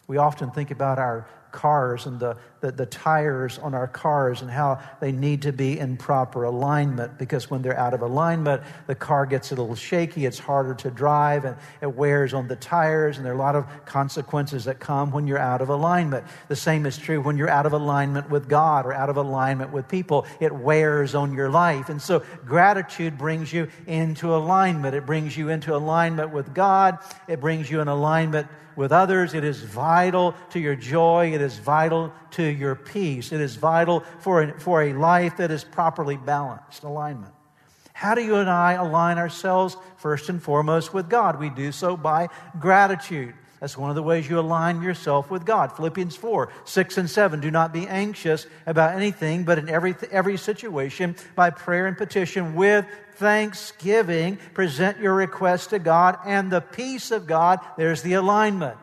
We 0.06 0.18
often 0.18 0.52
think 0.52 0.70
about 0.70 1.00
our 1.00 1.28
cars 1.56 2.06
and 2.06 2.20
the, 2.20 2.38
the, 2.60 2.72
the, 2.72 2.86
tires 2.86 3.58
on 3.60 3.74
our 3.74 3.88
cars 3.88 4.42
and 4.42 4.52
how 4.52 4.78
they 5.00 5.12
need 5.12 5.42
to 5.42 5.54
be 5.54 5.80
in 5.80 5.96
proper 5.96 6.44
alignment 6.44 7.18
because 7.18 7.50
when 7.50 7.62
they're 7.62 7.80
out 7.80 7.94
of 7.94 8.02
alignment, 8.02 8.62
the 8.88 8.94
car 8.94 9.26
gets 9.26 9.52
a 9.52 9.56
little 9.56 9.74
shaky, 9.74 10.26
it's 10.26 10.38
harder 10.38 10.76
to 10.76 10.92
drive, 10.92 11.46
and 11.46 11.56
it 11.82 11.96
wears 11.96 12.34
on 12.34 12.48
the 12.50 12.58
tires, 12.58 13.16
and 13.16 13.26
there 13.26 13.32
are 13.32 13.38
a 13.38 13.40
lot 13.40 13.56
of 13.56 13.66
consequences 13.86 14.66
that 14.66 14.80
come 14.80 15.12
when 15.12 15.26
you're 15.26 15.40
out 15.40 15.62
of 15.62 15.70
alignment. 15.70 16.26
The 16.50 16.56
same 16.56 16.86
is 16.86 16.98
true 16.98 17.22
when 17.22 17.38
you're 17.38 17.50
out 17.50 17.66
of 17.66 17.72
alignment 17.72 18.30
with 18.30 18.50
God 18.50 18.86
or 18.86 18.94
out 18.94 19.10
of 19.10 19.16
alignment 19.16 19.72
with 19.72 19.88
people. 19.88 20.26
It 20.42 20.52
wears 20.54 21.16
on 21.16 21.34
your 21.34 21.50
life. 21.50 21.88
And 21.88 22.02
so 22.02 22.22
gratitude 22.46 23.18
brings 23.18 23.54
you 23.54 23.70
into 23.88 24.36
alignment. 24.36 24.94
It 24.94 25.06
brings 25.06 25.38
you 25.38 25.50
into 25.50 25.74
alignment 25.74 26.32
with 26.32 26.54
God, 26.54 27.00
it 27.30 27.40
brings 27.40 27.72
you 27.72 27.80
in 27.80 27.88
alignment 27.88 28.48
with 28.76 28.92
others. 28.92 29.34
It 29.34 29.44
is 29.44 29.62
vital 29.62 30.36
to 30.52 30.60
your 30.60 30.76
joy. 30.76 31.34
It 31.34 31.42
is 31.42 31.58
vital 31.58 32.14
to 32.32 32.44
your 32.44 32.76
peace. 32.76 33.32
It 33.32 33.42
is 33.42 33.56
vital 33.56 34.04
for 34.20 34.44
a, 34.44 34.60
for 34.60 34.84
a 34.84 34.94
life 34.94 35.38
that 35.38 35.52
is 35.52 35.64
properly 35.64 36.18
balanced, 36.18 36.84
alignment. 36.84 37.34
How 37.94 38.14
do 38.14 38.22
you 38.22 38.36
and 38.36 38.50
I 38.50 38.74
align 38.74 39.18
ourselves 39.18 39.78
first 39.96 40.30
and 40.30 40.44
foremost 40.44 40.94
with 40.94 41.10
God? 41.10 41.40
We 41.40 41.50
do 41.50 41.72
so 41.72 41.96
by 41.96 42.28
gratitude. 42.60 43.34
That's 43.66 43.80
one 43.80 43.90
of 43.90 43.96
the 43.96 44.04
ways 44.04 44.30
you 44.30 44.38
align 44.38 44.84
yourself 44.84 45.32
with 45.32 45.44
God. 45.44 45.76
Philippians 45.76 46.16
4, 46.16 46.50
6 46.66 46.98
and 47.00 47.10
7. 47.10 47.40
Do 47.40 47.50
not 47.50 47.74
be 47.74 47.88
anxious 47.88 48.46
about 48.68 48.96
anything, 48.96 49.44
but 49.44 49.58
in 49.58 49.70
every, 49.70 49.96
every 50.12 50.38
situation, 50.38 51.16
by 51.34 51.50
prayer 51.50 51.88
and 51.88 51.98
petition, 51.98 52.54
with 52.54 52.86
thanksgiving, 53.16 54.38
present 54.54 55.00
your 55.00 55.16
request 55.16 55.72
to 55.72 55.80
God, 55.80 56.20
and 56.28 56.52
the 56.52 56.62
peace 56.62 57.10
of 57.10 57.26
God, 57.26 57.60
there's 57.76 58.04
the 58.04 58.14
alignment. 58.14 58.78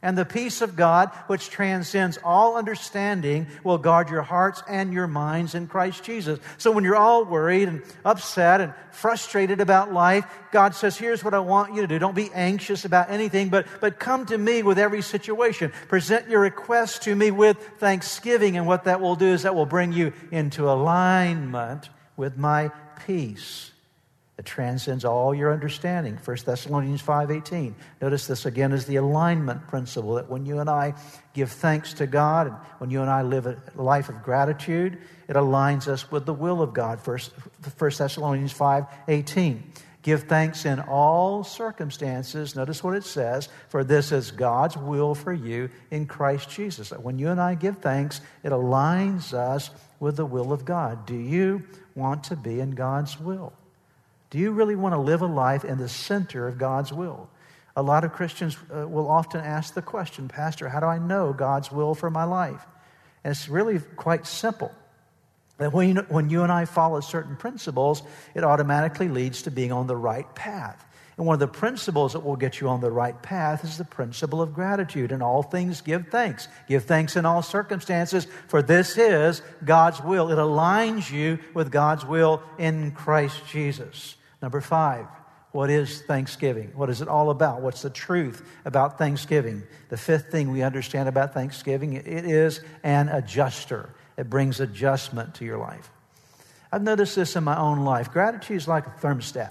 And 0.00 0.16
the 0.16 0.24
peace 0.24 0.60
of 0.60 0.76
God, 0.76 1.10
which 1.26 1.50
transcends 1.50 2.18
all 2.22 2.56
understanding, 2.56 3.48
will 3.64 3.78
guard 3.78 4.10
your 4.10 4.22
hearts 4.22 4.62
and 4.68 4.92
your 4.92 5.08
minds 5.08 5.56
in 5.56 5.66
Christ 5.66 6.04
Jesus. 6.04 6.38
So 6.56 6.70
when 6.70 6.84
you're 6.84 6.94
all 6.94 7.24
worried 7.24 7.66
and 7.66 7.82
upset 8.04 8.60
and 8.60 8.72
frustrated 8.92 9.60
about 9.60 9.92
life, 9.92 10.24
God 10.52 10.76
says, 10.76 10.96
Here's 10.96 11.24
what 11.24 11.34
I 11.34 11.40
want 11.40 11.74
you 11.74 11.82
to 11.82 11.88
do. 11.88 11.98
Don't 11.98 12.14
be 12.14 12.30
anxious 12.32 12.84
about 12.84 13.10
anything, 13.10 13.48
but, 13.48 13.66
but 13.80 13.98
come 13.98 14.24
to 14.26 14.38
me 14.38 14.62
with 14.62 14.78
every 14.78 15.02
situation. 15.02 15.72
Present 15.88 16.28
your 16.28 16.40
request 16.40 17.02
to 17.02 17.16
me 17.16 17.32
with 17.32 17.58
thanksgiving. 17.78 18.56
And 18.56 18.68
what 18.68 18.84
that 18.84 19.00
will 19.00 19.16
do 19.16 19.26
is 19.26 19.42
that 19.42 19.56
will 19.56 19.66
bring 19.66 19.92
you 19.92 20.12
into 20.30 20.70
alignment 20.70 21.88
with 22.16 22.36
my 22.36 22.70
peace 23.04 23.72
that 24.38 24.46
transcends 24.46 25.04
all 25.04 25.34
your 25.34 25.52
understanding. 25.52 26.16
1 26.24 26.36
thessalonians 26.46 27.02
5.18 27.02 27.74
notice 28.00 28.28
this 28.28 28.46
again 28.46 28.70
is 28.70 28.86
the 28.86 28.94
alignment 28.94 29.66
principle 29.66 30.14
that 30.14 30.30
when 30.30 30.46
you 30.46 30.60
and 30.60 30.70
i 30.70 30.94
give 31.34 31.50
thanks 31.50 31.92
to 31.94 32.06
god 32.06 32.46
and 32.46 32.56
when 32.78 32.88
you 32.88 33.00
and 33.00 33.10
i 33.10 33.20
live 33.20 33.46
a 33.46 33.60
life 33.74 34.08
of 34.08 34.22
gratitude 34.22 34.96
it 35.28 35.34
aligns 35.34 35.88
us 35.88 36.12
with 36.12 36.24
the 36.24 36.32
will 36.32 36.62
of 36.62 36.72
god. 36.72 37.04
1 37.04 37.18
thessalonians 37.98 38.54
5.18 38.54 39.60
give 40.02 40.22
thanks 40.22 40.64
in 40.64 40.78
all 40.78 41.42
circumstances. 41.42 42.54
Notice 42.54 42.84
what 42.84 42.94
it 42.94 43.04
says 43.04 43.48
for 43.68 43.82
this 43.82 44.12
is 44.12 44.30
god's 44.30 44.76
will 44.76 45.16
for 45.16 45.32
you 45.32 45.68
in 45.90 46.06
christ 46.06 46.48
jesus. 46.48 46.90
That 46.90 47.02
when 47.02 47.18
you 47.18 47.30
and 47.30 47.40
i 47.40 47.56
give 47.56 47.78
thanks 47.78 48.20
it 48.44 48.52
aligns 48.52 49.34
us 49.34 49.70
with 49.98 50.14
the 50.14 50.26
will 50.26 50.52
of 50.52 50.64
god. 50.64 51.06
Do 51.06 51.16
you 51.16 51.64
want 51.96 52.22
to 52.24 52.36
be 52.36 52.60
in 52.60 52.76
god's 52.76 53.18
will 53.18 53.52
do 54.30 54.38
you 54.38 54.52
really 54.52 54.76
want 54.76 54.94
to 54.94 54.98
live 54.98 55.22
a 55.22 55.26
life 55.26 55.64
in 55.64 55.78
the 55.78 55.88
center 55.88 56.46
of 56.46 56.58
God's 56.58 56.92
will? 56.92 57.30
A 57.76 57.82
lot 57.82 58.04
of 58.04 58.12
Christians 58.12 58.56
uh, 58.74 58.86
will 58.88 59.08
often 59.08 59.40
ask 59.40 59.74
the 59.74 59.82
question, 59.82 60.28
Pastor, 60.28 60.68
how 60.68 60.80
do 60.80 60.86
I 60.86 60.98
know 60.98 61.32
God's 61.32 61.70
will 61.70 61.94
for 61.94 62.10
my 62.10 62.24
life? 62.24 62.66
And 63.24 63.30
it's 63.30 63.48
really 63.48 63.78
quite 63.78 64.26
simple. 64.26 64.72
That 65.58 65.72
when 65.72 65.96
you, 65.96 66.06
when 66.08 66.30
you 66.30 66.42
and 66.42 66.52
I 66.52 66.66
follow 66.66 67.00
certain 67.00 67.36
principles, 67.36 68.02
it 68.34 68.44
automatically 68.44 69.08
leads 69.08 69.42
to 69.42 69.50
being 69.50 69.72
on 69.72 69.86
the 69.86 69.96
right 69.96 70.32
path. 70.34 70.84
And 71.18 71.26
one 71.26 71.34
of 71.34 71.40
the 71.40 71.48
principles 71.48 72.12
that 72.12 72.20
will 72.20 72.36
get 72.36 72.60
you 72.60 72.68
on 72.68 72.80
the 72.80 72.92
right 72.92 73.20
path 73.22 73.64
is 73.64 73.76
the 73.76 73.84
principle 73.84 74.40
of 74.40 74.54
gratitude. 74.54 75.10
In 75.10 75.20
all 75.20 75.42
things, 75.42 75.80
give 75.80 76.06
thanks. 76.08 76.46
Give 76.68 76.84
thanks 76.84 77.16
in 77.16 77.26
all 77.26 77.42
circumstances, 77.42 78.28
for 78.46 78.62
this 78.62 78.96
is 78.96 79.42
God's 79.64 80.00
will. 80.00 80.30
It 80.30 80.36
aligns 80.36 81.10
you 81.10 81.40
with 81.54 81.72
God's 81.72 82.06
will 82.06 82.40
in 82.56 82.92
Christ 82.92 83.42
Jesus. 83.50 84.14
Number 84.40 84.60
five, 84.60 85.06
what 85.50 85.70
is 85.70 86.02
Thanksgiving? 86.02 86.70
What 86.76 86.88
is 86.88 87.02
it 87.02 87.08
all 87.08 87.30
about? 87.30 87.62
What's 87.62 87.82
the 87.82 87.90
truth 87.90 88.48
about 88.64 88.96
Thanksgiving? 88.96 89.64
The 89.88 89.96
fifth 89.96 90.30
thing 90.30 90.52
we 90.52 90.62
understand 90.62 91.08
about 91.08 91.34
Thanksgiving 91.34 91.94
it 91.94 92.06
is 92.06 92.60
an 92.84 93.08
adjuster. 93.08 93.90
It 94.16 94.30
brings 94.30 94.60
adjustment 94.60 95.34
to 95.36 95.44
your 95.44 95.58
life. 95.58 95.90
I've 96.70 96.82
noticed 96.82 97.16
this 97.16 97.34
in 97.34 97.42
my 97.42 97.58
own 97.58 97.80
life. 97.80 98.12
Gratitude 98.12 98.58
is 98.58 98.68
like 98.68 98.86
a 98.86 98.90
thermostat. 98.90 99.50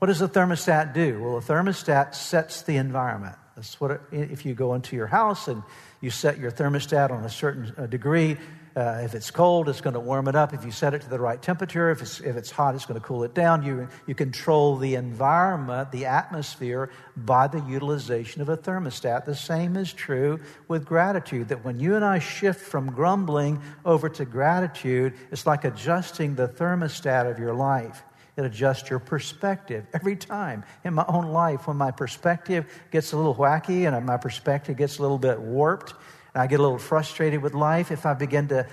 What 0.00 0.08
does 0.08 0.22
a 0.22 0.28
thermostat 0.28 0.94
do? 0.94 1.22
Well, 1.22 1.36
a 1.36 1.42
thermostat 1.42 2.14
sets 2.14 2.62
the 2.62 2.76
environment. 2.76 3.36
That's 3.54 3.78
what 3.80 3.90
it, 3.90 4.02
if 4.12 4.46
you 4.46 4.54
go 4.54 4.74
into 4.74 4.96
your 4.96 5.06
house 5.06 5.46
and 5.46 5.62
you 6.00 6.10
set 6.10 6.38
your 6.38 6.50
thermostat 6.50 7.10
on 7.10 7.22
a 7.24 7.30
certain 7.30 7.72
uh, 7.76 7.86
degree, 7.86 8.36
Uh, 8.76 9.02
if 9.02 9.14
it's 9.14 9.32
cold, 9.32 9.68
it's 9.68 9.80
going 9.80 9.98
to 9.98 10.06
warm 10.12 10.28
it 10.28 10.36
up. 10.36 10.54
If 10.54 10.64
you 10.64 10.70
set 10.70 10.94
it 10.94 11.02
to 11.02 11.10
the 11.10 11.18
right 11.18 11.42
temperature, 11.42 11.90
if 11.90 12.00
it's, 12.00 12.20
if 12.20 12.36
it's 12.36 12.52
hot, 12.52 12.76
it's 12.76 12.86
going 12.86 13.00
to 13.00 13.06
cool 13.06 13.24
it 13.24 13.34
down. 13.34 13.64
You, 13.64 13.88
you 14.06 14.14
control 14.14 14.78
the 14.78 14.94
environment, 14.94 15.90
the 15.90 16.06
atmosphere, 16.06 16.88
by 17.16 17.48
the 17.48 17.58
utilization 17.58 18.40
of 18.42 18.48
a 18.48 18.56
thermostat. 18.56 19.24
The 19.24 19.34
same 19.34 19.76
is 19.76 19.92
true 19.92 20.38
with 20.68 20.84
gratitude, 20.84 21.48
that 21.48 21.64
when 21.64 21.80
you 21.80 21.96
and 21.96 22.04
I 22.04 22.20
shift 22.20 22.60
from 22.60 22.92
grumbling 22.92 23.60
over 23.84 24.08
to 24.08 24.24
gratitude, 24.24 25.14
it's 25.32 25.46
like 25.46 25.64
adjusting 25.64 26.36
the 26.36 26.46
thermostat 26.46 27.28
of 27.28 27.40
your 27.40 27.54
life. 27.54 28.04
It 28.40 28.46
adjusts 28.46 28.88
your 28.88 29.00
perspective 29.00 29.86
every 29.92 30.16
time. 30.16 30.64
In 30.82 30.94
my 30.94 31.04
own 31.08 31.26
life, 31.26 31.66
when 31.68 31.76
my 31.76 31.90
perspective 31.90 32.64
gets 32.90 33.12
a 33.12 33.16
little 33.18 33.34
wacky 33.34 33.86
and 33.86 34.06
my 34.06 34.16
perspective 34.16 34.78
gets 34.78 34.98
a 34.98 35.02
little 35.02 35.18
bit 35.18 35.38
warped, 35.38 35.92
and 36.32 36.42
I 36.42 36.46
get 36.46 36.58
a 36.58 36.62
little 36.62 36.78
frustrated 36.78 37.42
with 37.42 37.52
life, 37.52 37.90
if 37.90 38.06
I 38.06 38.14
begin 38.14 38.48
to 38.48 38.66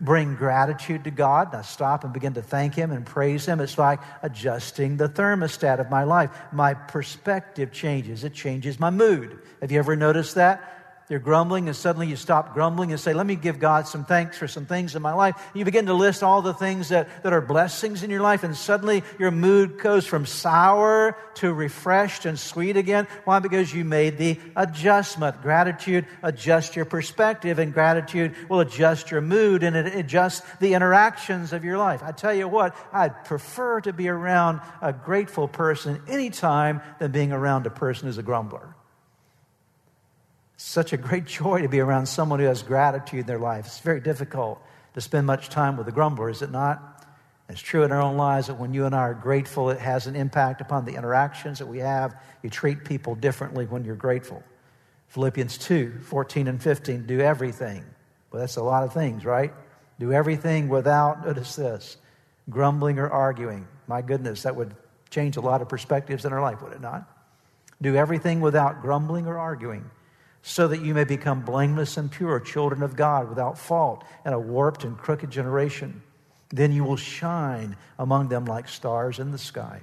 bring 0.00 0.34
gratitude 0.34 1.04
to 1.04 1.10
God 1.10 1.48
and 1.48 1.56
I 1.56 1.62
stop 1.62 2.04
and 2.04 2.12
begin 2.12 2.34
to 2.34 2.42
thank 2.42 2.74
Him 2.74 2.90
and 2.90 3.06
praise 3.06 3.46
Him, 3.46 3.58
it's 3.60 3.78
like 3.78 4.00
adjusting 4.22 4.98
the 4.98 5.08
thermostat 5.08 5.80
of 5.80 5.88
my 5.88 6.04
life. 6.04 6.30
My 6.52 6.74
perspective 6.74 7.72
changes, 7.72 8.22
it 8.22 8.34
changes 8.34 8.78
my 8.78 8.90
mood. 8.90 9.38
Have 9.62 9.72
you 9.72 9.78
ever 9.78 9.96
noticed 9.96 10.34
that? 10.34 10.85
You're 11.08 11.20
grumbling, 11.20 11.68
and 11.68 11.76
suddenly 11.76 12.08
you 12.08 12.16
stop 12.16 12.52
grumbling 12.52 12.90
and 12.90 12.98
say, 12.98 13.12
Let 13.12 13.26
me 13.26 13.36
give 13.36 13.60
God 13.60 13.86
some 13.86 14.04
thanks 14.04 14.36
for 14.36 14.48
some 14.48 14.66
things 14.66 14.96
in 14.96 15.02
my 15.02 15.12
life. 15.12 15.40
You 15.54 15.64
begin 15.64 15.86
to 15.86 15.94
list 15.94 16.24
all 16.24 16.42
the 16.42 16.52
things 16.52 16.88
that, 16.88 17.22
that 17.22 17.32
are 17.32 17.40
blessings 17.40 18.02
in 18.02 18.10
your 18.10 18.22
life, 18.22 18.42
and 18.42 18.56
suddenly 18.56 19.04
your 19.16 19.30
mood 19.30 19.78
goes 19.78 20.04
from 20.04 20.26
sour 20.26 21.16
to 21.34 21.52
refreshed 21.52 22.26
and 22.26 22.36
sweet 22.36 22.76
again. 22.76 23.06
Why? 23.24 23.38
Because 23.38 23.72
you 23.72 23.84
made 23.84 24.18
the 24.18 24.40
adjustment. 24.56 25.42
Gratitude 25.42 26.06
adjusts 26.24 26.74
your 26.74 26.86
perspective, 26.86 27.60
and 27.60 27.72
gratitude 27.72 28.34
will 28.48 28.58
adjust 28.58 29.12
your 29.12 29.20
mood 29.20 29.62
and 29.62 29.76
it 29.76 29.94
adjusts 29.94 30.42
the 30.58 30.74
interactions 30.74 31.52
of 31.52 31.64
your 31.64 31.78
life. 31.78 32.02
I 32.02 32.10
tell 32.10 32.34
you 32.34 32.48
what, 32.48 32.74
I'd 32.92 33.24
prefer 33.24 33.80
to 33.82 33.92
be 33.92 34.08
around 34.08 34.60
a 34.82 34.92
grateful 34.92 35.46
person 35.46 36.02
anytime 36.08 36.80
than 36.98 37.12
being 37.12 37.32
around 37.32 37.66
a 37.66 37.70
person 37.70 38.06
who's 38.08 38.18
a 38.18 38.22
grumbler 38.22 38.74
such 40.56 40.92
a 40.92 40.96
great 40.96 41.26
joy 41.26 41.62
to 41.62 41.68
be 41.68 41.80
around 41.80 42.06
someone 42.06 42.40
who 42.40 42.46
has 42.46 42.62
gratitude 42.62 43.20
in 43.20 43.26
their 43.26 43.38
life. 43.38 43.66
It's 43.66 43.80
very 43.80 44.00
difficult 44.00 44.62
to 44.94 45.00
spend 45.00 45.26
much 45.26 45.50
time 45.50 45.76
with 45.76 45.86
a 45.88 45.92
grumbler, 45.92 46.30
is 46.30 46.42
it 46.42 46.50
not? 46.50 47.04
It's 47.48 47.60
true 47.60 47.84
in 47.84 47.92
our 47.92 48.02
own 48.02 48.16
lives 48.16 48.48
that 48.48 48.58
when 48.58 48.74
you 48.74 48.86
and 48.86 48.94
I 48.94 49.00
are 49.00 49.14
grateful, 49.14 49.70
it 49.70 49.78
has 49.78 50.06
an 50.06 50.16
impact 50.16 50.60
upon 50.60 50.84
the 50.84 50.94
interactions 50.94 51.58
that 51.58 51.66
we 51.66 51.78
have. 51.78 52.20
You 52.42 52.50
treat 52.50 52.84
people 52.84 53.14
differently 53.14 53.66
when 53.66 53.84
you're 53.84 53.94
grateful. 53.94 54.42
Philippians 55.08 55.58
2 55.58 56.00
14 56.00 56.48
and 56.48 56.60
15 56.60 57.06
do 57.06 57.20
everything. 57.20 57.84
Well, 58.32 58.40
that's 58.40 58.56
a 58.56 58.62
lot 58.62 58.82
of 58.82 58.92
things, 58.92 59.24
right? 59.24 59.52
Do 60.00 60.12
everything 60.12 60.68
without, 60.68 61.24
notice 61.24 61.54
this, 61.54 61.98
grumbling 62.50 62.98
or 62.98 63.08
arguing. 63.08 63.68
My 63.86 64.02
goodness, 64.02 64.42
that 64.42 64.56
would 64.56 64.74
change 65.10 65.36
a 65.36 65.40
lot 65.40 65.62
of 65.62 65.68
perspectives 65.68 66.24
in 66.24 66.32
our 66.32 66.40
life, 66.40 66.60
would 66.62 66.72
it 66.72 66.80
not? 66.80 67.08
Do 67.80 67.94
everything 67.94 68.40
without 68.40 68.82
grumbling 68.82 69.26
or 69.26 69.38
arguing 69.38 69.88
so 70.48 70.68
that 70.68 70.80
you 70.80 70.94
may 70.94 71.02
become 71.02 71.40
blameless 71.42 71.96
and 71.96 72.08
pure, 72.08 72.38
children 72.38 72.80
of 72.84 72.94
God 72.94 73.28
without 73.28 73.58
fault 73.58 74.04
in 74.24 74.32
a 74.32 74.38
warped 74.38 74.84
and 74.84 74.96
crooked 74.96 75.28
generation. 75.28 76.02
Then 76.50 76.70
you 76.70 76.84
will 76.84 76.96
shine 76.96 77.76
among 77.98 78.28
them 78.28 78.44
like 78.44 78.68
stars 78.68 79.18
in 79.18 79.32
the 79.32 79.38
sky. 79.38 79.80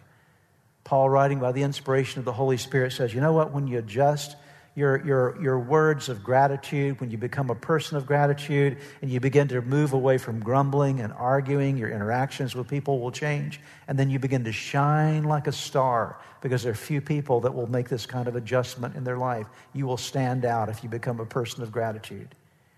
Paul, 0.85 1.09
writing 1.09 1.41
by 1.41 1.51
the 1.51 1.63
inspiration 1.63 2.19
of 2.19 2.25
the 2.25 2.31
Holy 2.31 2.55
Spirit, 2.55 2.93
says, 2.93 3.13
You 3.13 3.19
know 3.19 3.33
what? 3.33 3.51
When 3.51 3.67
you 3.67 3.77
adjust 3.77 4.37
your, 4.75 5.05
your, 5.05 5.39
your 5.41 5.59
words 5.59 6.09
of 6.09 6.23
gratitude, 6.23 6.99
when 6.99 7.11
you 7.11 7.17
become 7.17 7.51
a 7.51 7.55
person 7.55 7.95
of 7.95 8.07
gratitude 8.07 8.77
and 9.01 9.11
you 9.11 9.19
begin 9.19 9.47
to 9.49 9.61
move 9.61 9.93
away 9.93 10.17
from 10.17 10.39
grumbling 10.39 10.99
and 10.99 11.13
arguing, 11.13 11.77
your 11.77 11.89
interactions 11.89 12.55
with 12.55 12.67
people 12.67 12.99
will 12.99 13.11
change. 13.11 13.61
And 13.87 13.99
then 13.99 14.09
you 14.09 14.17
begin 14.17 14.43
to 14.45 14.51
shine 14.51 15.25
like 15.25 15.45
a 15.45 15.51
star 15.51 16.19
because 16.41 16.63
there 16.63 16.71
are 16.71 16.75
few 16.75 17.01
people 17.01 17.41
that 17.41 17.53
will 17.53 17.69
make 17.69 17.87
this 17.87 18.07
kind 18.07 18.27
of 18.27 18.35
adjustment 18.35 18.95
in 18.95 19.03
their 19.03 19.17
life. 19.17 19.47
You 19.73 19.85
will 19.85 19.97
stand 19.97 20.43
out 20.43 20.69
if 20.69 20.83
you 20.83 20.89
become 20.89 21.19
a 21.19 21.25
person 21.25 21.61
of 21.61 21.71
gratitude. 21.71 22.33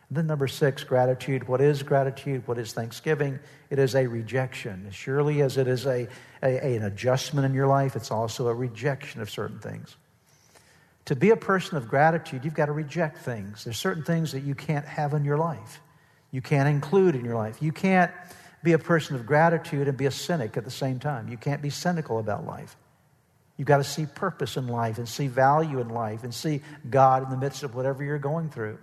And 0.09 0.17
then, 0.17 0.27
number 0.27 0.47
six, 0.47 0.83
gratitude. 0.83 1.47
What 1.47 1.61
is 1.61 1.81
gratitude? 1.81 2.47
What 2.47 2.59
is 2.59 2.73
thanksgiving? 2.73 3.39
It 3.69 3.79
is 3.79 3.95
a 3.95 4.05
rejection. 4.05 4.85
As 4.87 4.93
surely 4.93 5.41
as 5.41 5.57
it 5.57 5.67
is 5.67 5.87
a, 5.87 6.07
a, 6.43 6.75
an 6.75 6.83
adjustment 6.83 7.45
in 7.45 7.53
your 7.53 7.67
life, 7.67 7.95
it's 7.95 8.11
also 8.11 8.47
a 8.47 8.53
rejection 8.53 9.21
of 9.21 9.31
certain 9.31 9.59
things. 9.59 9.95
To 11.05 11.15
be 11.15 11.29
a 11.29 11.37
person 11.37 11.77
of 11.77 11.87
gratitude, 11.87 12.43
you've 12.43 12.55
got 12.55 12.65
to 12.65 12.71
reject 12.71 13.19
things. 13.19 13.63
There's 13.63 13.77
certain 13.77 14.03
things 14.03 14.31
that 14.31 14.41
you 14.41 14.55
can't 14.55 14.85
have 14.85 15.13
in 15.13 15.23
your 15.23 15.37
life, 15.37 15.81
you 16.31 16.41
can't 16.41 16.67
include 16.67 17.15
in 17.15 17.23
your 17.23 17.35
life. 17.35 17.61
You 17.61 17.71
can't 17.71 18.11
be 18.63 18.73
a 18.73 18.79
person 18.79 19.15
of 19.15 19.25
gratitude 19.25 19.87
and 19.87 19.95
be 19.95 20.07
a 20.07 20.11
cynic 20.11 20.57
at 20.57 20.65
the 20.65 20.71
same 20.71 20.99
time. 20.99 21.29
You 21.29 21.37
can't 21.37 21.61
be 21.61 21.69
cynical 21.69 22.19
about 22.19 22.45
life. 22.45 22.75
You've 23.57 23.67
got 23.67 23.77
to 23.77 23.83
see 23.83 24.05
purpose 24.05 24.57
in 24.57 24.67
life 24.67 24.97
and 24.97 25.07
see 25.07 25.27
value 25.27 25.79
in 25.79 25.89
life 25.89 26.23
and 26.23 26.33
see 26.33 26.61
God 26.89 27.23
in 27.23 27.29
the 27.29 27.37
midst 27.37 27.63
of 27.63 27.75
whatever 27.75 28.03
you're 28.03 28.17
going 28.17 28.49
through. 28.49 28.79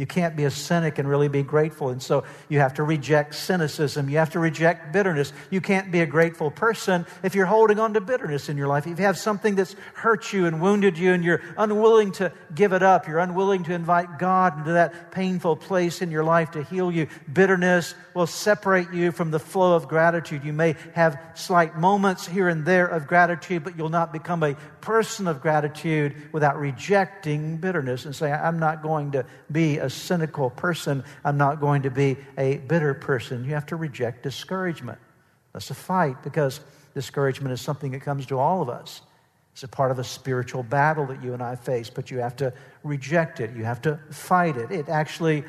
You 0.00 0.06
can't 0.06 0.34
be 0.34 0.44
a 0.44 0.50
cynic 0.50 0.98
and 0.98 1.06
really 1.06 1.28
be 1.28 1.42
grateful. 1.42 1.90
And 1.90 2.02
so 2.02 2.24
you 2.48 2.58
have 2.60 2.72
to 2.74 2.82
reject 2.82 3.34
cynicism. 3.34 4.08
You 4.08 4.16
have 4.16 4.30
to 4.30 4.38
reject 4.38 4.94
bitterness. 4.94 5.30
You 5.50 5.60
can't 5.60 5.92
be 5.92 6.00
a 6.00 6.06
grateful 6.06 6.50
person 6.50 7.04
if 7.22 7.34
you're 7.34 7.44
holding 7.44 7.78
on 7.78 7.92
to 7.92 8.00
bitterness 8.00 8.48
in 8.48 8.56
your 8.56 8.66
life. 8.66 8.86
If 8.86 8.98
you 8.98 9.04
have 9.04 9.18
something 9.18 9.56
that's 9.56 9.76
hurt 9.92 10.32
you 10.32 10.46
and 10.46 10.62
wounded 10.62 10.96
you 10.96 11.12
and 11.12 11.22
you're 11.22 11.42
unwilling 11.58 12.12
to 12.12 12.32
give 12.54 12.72
it 12.72 12.82
up, 12.82 13.08
you're 13.08 13.18
unwilling 13.18 13.62
to 13.64 13.74
invite 13.74 14.18
God 14.18 14.60
into 14.60 14.72
that 14.72 15.12
painful 15.12 15.56
place 15.56 16.00
in 16.00 16.10
your 16.10 16.24
life 16.24 16.52
to 16.52 16.62
heal 16.62 16.90
you, 16.90 17.06
bitterness 17.30 17.94
will 18.14 18.26
separate 18.26 18.90
you 18.94 19.12
from 19.12 19.30
the 19.30 19.38
flow 19.38 19.76
of 19.76 19.86
gratitude. 19.86 20.44
You 20.44 20.54
may 20.54 20.76
have 20.94 21.20
slight 21.34 21.76
moments 21.76 22.26
here 22.26 22.48
and 22.48 22.64
there 22.64 22.86
of 22.86 23.06
gratitude, 23.06 23.64
but 23.64 23.76
you'll 23.76 23.90
not 23.90 24.14
become 24.14 24.42
a 24.44 24.56
person 24.80 25.28
of 25.28 25.40
gratitude 25.40 26.14
without 26.32 26.58
rejecting 26.58 27.56
bitterness 27.56 28.04
and 28.04 28.14
saying, 28.14 28.34
I'm 28.34 28.58
not 28.58 28.82
going 28.82 29.12
to 29.12 29.24
be 29.50 29.78
a 29.78 29.90
cynical 29.90 30.50
person. 30.50 31.04
I'm 31.24 31.36
not 31.36 31.60
going 31.60 31.82
to 31.82 31.90
be 31.90 32.16
a 32.38 32.58
bitter 32.58 32.94
person. 32.94 33.44
You 33.44 33.54
have 33.54 33.66
to 33.66 33.76
reject 33.76 34.22
discouragement. 34.22 34.98
That's 35.52 35.70
a 35.70 35.74
fight 35.74 36.22
because 36.22 36.60
discouragement 36.94 37.52
is 37.52 37.60
something 37.60 37.92
that 37.92 38.00
comes 38.00 38.26
to 38.26 38.38
all 38.38 38.62
of 38.62 38.68
us. 38.68 39.02
It's 39.52 39.64
a 39.64 39.68
part 39.68 39.90
of 39.90 39.98
a 39.98 40.04
spiritual 40.04 40.62
battle 40.62 41.06
that 41.06 41.22
you 41.22 41.34
and 41.34 41.42
I 41.42 41.56
face, 41.56 41.90
but 41.90 42.10
you 42.10 42.18
have 42.18 42.36
to 42.36 42.52
reject 42.82 43.40
it. 43.40 43.54
You 43.56 43.64
have 43.64 43.82
to 43.82 43.98
fight 44.10 44.56
it. 44.56 44.70
It 44.70 44.88
actually 44.88 45.44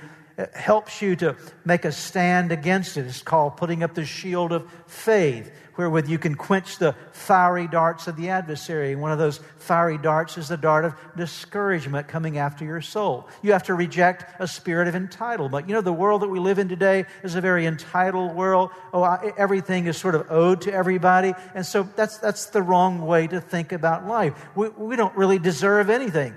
helps 0.53 1.01
you 1.01 1.15
to 1.17 1.35
make 1.65 1.85
a 1.85 1.91
stand 1.91 2.51
against 2.51 2.97
it. 2.97 3.05
It's 3.05 3.21
called 3.21 3.57
putting 3.57 3.83
up 3.83 3.93
the 3.93 4.05
shield 4.05 4.51
of 4.51 4.71
faith 4.87 5.51
wherewith 5.77 6.07
you 6.07 6.19
can 6.19 6.35
quench 6.35 6.77
the 6.77 6.95
fiery 7.11 7.67
darts 7.67 8.07
of 8.07 8.15
the 8.15 8.29
adversary. 8.29 8.95
One 8.95 9.11
of 9.11 9.17
those 9.17 9.39
fiery 9.57 9.97
darts 9.97 10.37
is 10.37 10.47
the 10.47 10.57
dart 10.57 10.85
of 10.85 10.93
discouragement 11.15 12.07
coming 12.07 12.37
after 12.37 12.65
your 12.65 12.81
soul. 12.81 13.27
You 13.41 13.53
have 13.53 13.63
to 13.63 13.73
reject 13.73 14.25
a 14.39 14.47
spirit 14.47 14.87
of 14.87 14.95
entitlement. 14.95 15.67
You 15.67 15.73
know, 15.73 15.81
the 15.81 15.93
world 15.93 16.21
that 16.21 16.27
we 16.27 16.39
live 16.39 16.59
in 16.59 16.69
today 16.69 17.05
is 17.23 17.35
a 17.35 17.41
very 17.41 17.65
entitled 17.65 18.35
world. 18.35 18.71
Oh, 18.93 19.03
everything 19.37 19.87
is 19.87 19.97
sort 19.97 20.15
of 20.15 20.29
owed 20.29 20.61
to 20.61 20.73
everybody. 20.73 21.33
And 21.55 21.65
so 21.65 21.87
that's, 21.95 22.17
that's 22.17 22.47
the 22.47 22.61
wrong 22.61 23.05
way 23.05 23.27
to 23.27 23.41
think 23.41 23.71
about 23.71 24.05
life. 24.07 24.33
We, 24.55 24.69
we 24.69 24.95
don't 24.95 25.15
really 25.15 25.39
deserve 25.39 25.89
anything. 25.89 26.35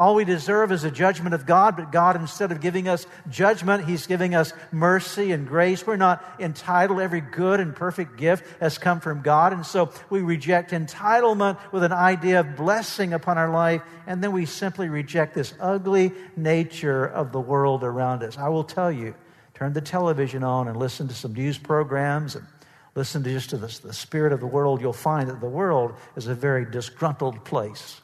All 0.00 0.14
we 0.14 0.24
deserve 0.24 0.72
is 0.72 0.82
a 0.82 0.90
judgment 0.90 1.34
of 1.34 1.44
God, 1.44 1.76
but 1.76 1.92
God, 1.92 2.16
instead 2.16 2.52
of 2.52 2.62
giving 2.62 2.88
us 2.88 3.06
judgment, 3.28 3.84
He's 3.84 4.06
giving 4.06 4.34
us 4.34 4.54
mercy 4.72 5.30
and 5.30 5.46
grace. 5.46 5.86
We're 5.86 5.96
not 5.96 6.24
entitled. 6.38 7.00
Every 7.00 7.20
good 7.20 7.60
and 7.60 7.76
perfect 7.76 8.16
gift 8.16 8.46
has 8.60 8.78
come 8.78 9.00
from 9.00 9.20
God. 9.20 9.52
And 9.52 9.66
so 9.66 9.92
we 10.08 10.22
reject 10.22 10.70
entitlement 10.70 11.58
with 11.70 11.82
an 11.82 11.92
idea 11.92 12.40
of 12.40 12.56
blessing 12.56 13.12
upon 13.12 13.36
our 13.36 13.50
life, 13.50 13.82
and 14.06 14.24
then 14.24 14.32
we 14.32 14.46
simply 14.46 14.88
reject 14.88 15.34
this 15.34 15.52
ugly 15.60 16.12
nature 16.34 17.04
of 17.04 17.30
the 17.30 17.40
world 17.40 17.84
around 17.84 18.22
us. 18.22 18.38
I 18.38 18.48
will 18.48 18.64
tell 18.64 18.90
you, 18.90 19.14
turn 19.52 19.74
the 19.74 19.82
television 19.82 20.42
on 20.42 20.66
and 20.66 20.78
listen 20.78 21.08
to 21.08 21.14
some 21.14 21.34
news 21.34 21.58
programs 21.58 22.36
and 22.36 22.46
listen 22.94 23.22
to 23.22 23.30
just 23.30 23.50
to 23.50 23.58
the, 23.58 23.80
the 23.82 23.92
spirit 23.92 24.32
of 24.32 24.40
the 24.40 24.46
world. 24.46 24.80
You'll 24.80 24.94
find 24.94 25.28
that 25.28 25.40
the 25.40 25.46
world 25.46 25.92
is 26.16 26.26
a 26.26 26.34
very 26.34 26.64
disgruntled 26.64 27.44
place. 27.44 28.00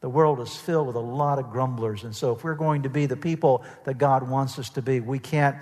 The 0.00 0.08
world 0.08 0.40
is 0.40 0.56
filled 0.56 0.86
with 0.86 0.96
a 0.96 1.00
lot 1.00 1.38
of 1.38 1.50
grumblers. 1.50 2.04
And 2.04 2.16
so, 2.16 2.32
if 2.32 2.42
we're 2.42 2.54
going 2.54 2.82
to 2.84 2.88
be 2.88 3.06
the 3.06 3.16
people 3.16 3.64
that 3.84 3.98
God 3.98 4.28
wants 4.28 4.58
us 4.58 4.70
to 4.70 4.82
be, 4.82 5.00
we 5.00 5.18
can't, 5.18 5.56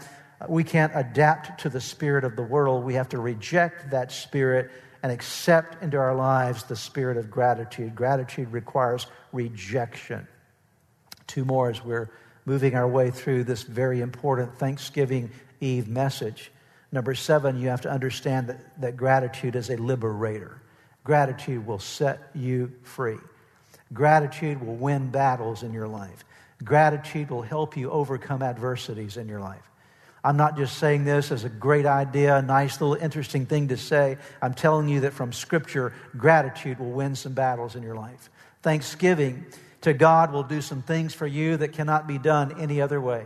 we 0.48 0.62
can't 0.62 0.92
adapt 0.94 1.60
to 1.62 1.68
the 1.68 1.80
spirit 1.80 2.24
of 2.24 2.36
the 2.36 2.42
world. 2.42 2.84
We 2.84 2.94
have 2.94 3.08
to 3.10 3.18
reject 3.18 3.90
that 3.90 4.12
spirit 4.12 4.70
and 5.02 5.10
accept 5.10 5.82
into 5.82 5.96
our 5.96 6.14
lives 6.14 6.64
the 6.64 6.76
spirit 6.76 7.16
of 7.16 7.30
gratitude. 7.30 7.94
Gratitude 7.94 8.52
requires 8.52 9.06
rejection. 9.32 10.26
Two 11.26 11.44
more 11.44 11.70
as 11.70 11.84
we're 11.84 12.10
moving 12.44 12.74
our 12.74 12.88
way 12.88 13.10
through 13.10 13.44
this 13.44 13.62
very 13.62 14.00
important 14.00 14.56
Thanksgiving 14.56 15.30
Eve 15.60 15.88
message. 15.88 16.50
Number 16.90 17.14
seven, 17.14 17.60
you 17.60 17.68
have 17.68 17.82
to 17.82 17.90
understand 17.90 18.48
that, 18.48 18.80
that 18.80 18.96
gratitude 18.96 19.54
is 19.54 19.68
a 19.68 19.76
liberator. 19.76 20.62
Gratitude 21.04 21.66
will 21.66 21.78
set 21.78 22.30
you 22.34 22.72
free. 22.82 23.18
Gratitude 23.92 24.64
will 24.64 24.76
win 24.76 25.10
battles 25.10 25.62
in 25.62 25.72
your 25.72 25.88
life. 25.88 26.24
Gratitude 26.62 27.30
will 27.30 27.42
help 27.42 27.76
you 27.76 27.90
overcome 27.90 28.42
adversities 28.42 29.16
in 29.16 29.28
your 29.28 29.40
life. 29.40 29.62
I'm 30.24 30.36
not 30.36 30.56
just 30.56 30.78
saying 30.78 31.04
this 31.04 31.30
as 31.30 31.44
a 31.44 31.48
great 31.48 31.86
idea, 31.86 32.36
a 32.36 32.42
nice 32.42 32.80
little 32.80 32.96
interesting 32.96 33.46
thing 33.46 33.68
to 33.68 33.76
say. 33.76 34.18
I'm 34.42 34.52
telling 34.52 34.88
you 34.88 35.00
that 35.00 35.12
from 35.12 35.32
Scripture, 35.32 35.94
gratitude 36.16 36.80
will 36.80 36.90
win 36.90 37.14
some 37.14 37.32
battles 37.32 37.76
in 37.76 37.82
your 37.82 37.94
life. 37.94 38.28
Thanksgiving 38.62 39.46
to 39.82 39.94
God 39.94 40.32
will 40.32 40.42
do 40.42 40.60
some 40.60 40.82
things 40.82 41.14
for 41.14 41.26
you 41.26 41.56
that 41.58 41.72
cannot 41.72 42.08
be 42.08 42.18
done 42.18 42.60
any 42.60 42.80
other 42.80 43.00
way. 43.00 43.24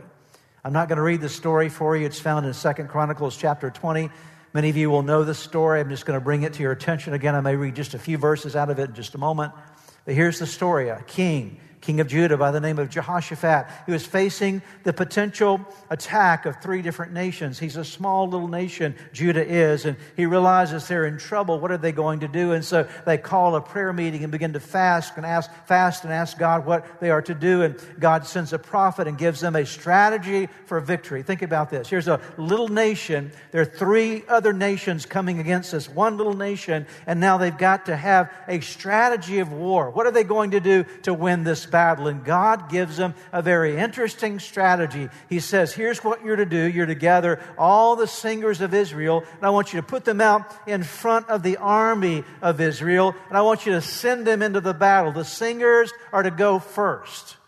I'm 0.65 0.75
not 0.75 0.89
going 0.89 0.99
to 0.99 1.03
read 1.03 1.23
the 1.23 1.29
story 1.29 1.71
for 1.71 1.97
you. 1.97 2.07
It's 2.07 2.21
found 2.21 2.47
in 2.47 2.53
Second 2.53 2.89
Chronicles 2.89 3.37
chapter 3.37 3.71
20. 3.71 4.11
Many 4.53 4.69
of 4.69 4.77
you 4.77 4.91
will 4.91 5.03
know 5.03 5.25
the 5.25 5.35
story. 5.35 5.81
I'm 5.81 5.89
just 5.89 6.05
going 6.05 6.19
to 6.19 6.23
bring 6.23 6.43
it 6.43 6.53
to 6.55 6.63
your 6.63 6.73
attention 6.73 7.15
again. 7.15 7.35
I 7.35 7.41
may 7.41 7.57
read 7.57 7.75
just 7.75 7.95
a 7.95 7.99
few 7.99 8.19
verses 8.19 8.55
out 8.55 8.69
of 8.69 8.79
it 8.79 8.91
in 8.91 8.95
just 8.95 9.15
a 9.15 9.19
moment. 9.19 9.55
But 10.05 10.15
here's 10.15 10.39
the 10.39 10.47
story 10.47 10.89
a 10.89 11.03
king 11.03 11.61
king 11.83 12.01
of 12.01 12.07
Judah 12.07 12.37
by 12.39 12.53
the 12.53 12.61
name 12.61 12.79
of 12.79 12.89
Jehoshaphat. 12.89 13.67
He 13.87 13.93
was 13.93 14.07
facing 14.07 14.63
the 14.85 14.93
potential 14.93 15.61
attack 15.91 16.47
of 16.47 16.63
three 16.63 16.81
different 16.81 17.13
nations. 17.13 17.59
He's 17.59 17.77
a 17.77 17.85
small 17.85 18.29
little 18.29 18.49
nation, 18.49 18.95
Judah 19.13 19.45
is, 19.45 19.85
and 19.85 19.97
he 20.17 20.25
realizes 20.25 20.87
they're 20.87 21.07
in 21.07 21.19
trouble. 21.19 21.59
What 21.59 21.73
are 21.73 21.77
they 21.77 21.93
going 21.93 22.21
to 22.21 22.29
do? 22.29 22.53
And 22.53 22.65
so 22.65 22.89
they 23.05 23.19
call 23.19 23.57
a 23.57 23.61
prayer 23.61 23.93
meeting 23.93 24.23
and 24.23 24.31
begin 24.31 24.53
to 24.53 24.61
fast 24.61 25.17
and 25.17 25.27
ask, 25.27 25.51
fast 25.67 26.05
and 26.05 26.13
ask 26.13 26.39
God 26.39 26.65
what 26.65 27.01
they 27.01 27.11
are 27.11 27.23
to 27.23 27.35
do. 27.35 27.63
And 27.63 27.77
God 27.99 28.27
sends 28.27 28.53
a 28.53 28.59
prophet 28.59 29.09
and 29.09 29.19
gives 29.19 29.41
them 29.41 29.57
a 29.57 29.67
strategy 29.67 30.49
for 30.67 30.79
victory. 30.79 31.25
Think 31.25 31.43
about 31.43 31.69
this. 31.69 31.89
Here's 31.89 32.09
a 32.09 32.21
little 32.39 32.69
nation. 32.69 33.33
There 33.51 33.61
are 33.61 33.67
three 33.67 34.23
other 34.29 34.53
nations 34.53 35.05
coming 35.05 35.41
against 35.41 35.73
this 35.73 35.89
one 35.89 36.17
little 36.17 36.37
nation, 36.37 36.87
and 37.09 37.19
now 37.19 37.39
they've 37.39 37.57
got 37.59 37.87
to 37.87 37.97
have 37.97 38.33
a 38.47 38.61
strategy 38.61 39.41
of 39.41 39.53
war. 39.53 39.91
What 39.91 40.07
are 40.07 40.13
they 40.13 40.25
going 40.25 40.53
to 40.53 40.61
do 40.61 40.85
to 41.03 41.13
win 41.13 41.43
this 41.43 41.67
battle. 41.73 42.07
And 42.07 42.25
God 42.25 42.71
gives 42.71 42.97
them 42.97 43.15
a 43.33 43.43
very 43.43 43.77
interesting 43.77 44.39
strategy. 44.39 45.09
He 45.29 45.41
says, 45.41 45.73
Here's 45.73 46.05
what 46.05 46.25
you're 46.25 46.37
to 46.37 46.47
do 46.47 46.63
you're 46.63 46.87
to 46.87 46.95
gather 46.95 47.41
all 47.59 47.97
the 47.97 48.07
singers 48.07 48.61
of 48.61 48.73
Israel, 48.73 49.25
and 49.37 49.45
I 49.45 49.51
want 49.51 49.73
you 49.73 49.81
to 49.81 49.87
put 49.87 50.05
them 50.05 50.21
out 50.21 50.43
in 50.69 50.85
front 50.85 51.29
of 51.29 51.43
the 51.43 51.57
army 51.57 52.23
of 52.41 52.61
Israel, 52.61 53.17
and 53.29 53.37
I 53.37 53.43
want 53.43 53.67
you 53.67 53.73
to 53.73 53.81
send 53.81 54.25
them 54.25 54.43
into 54.43 54.61
the 54.61 54.75
battle. 54.75 55.11
The 55.11 55.25
singers 55.25 55.93
are 56.13 56.23
to 56.23 56.31
go 56.31 56.61
first. 56.61 57.39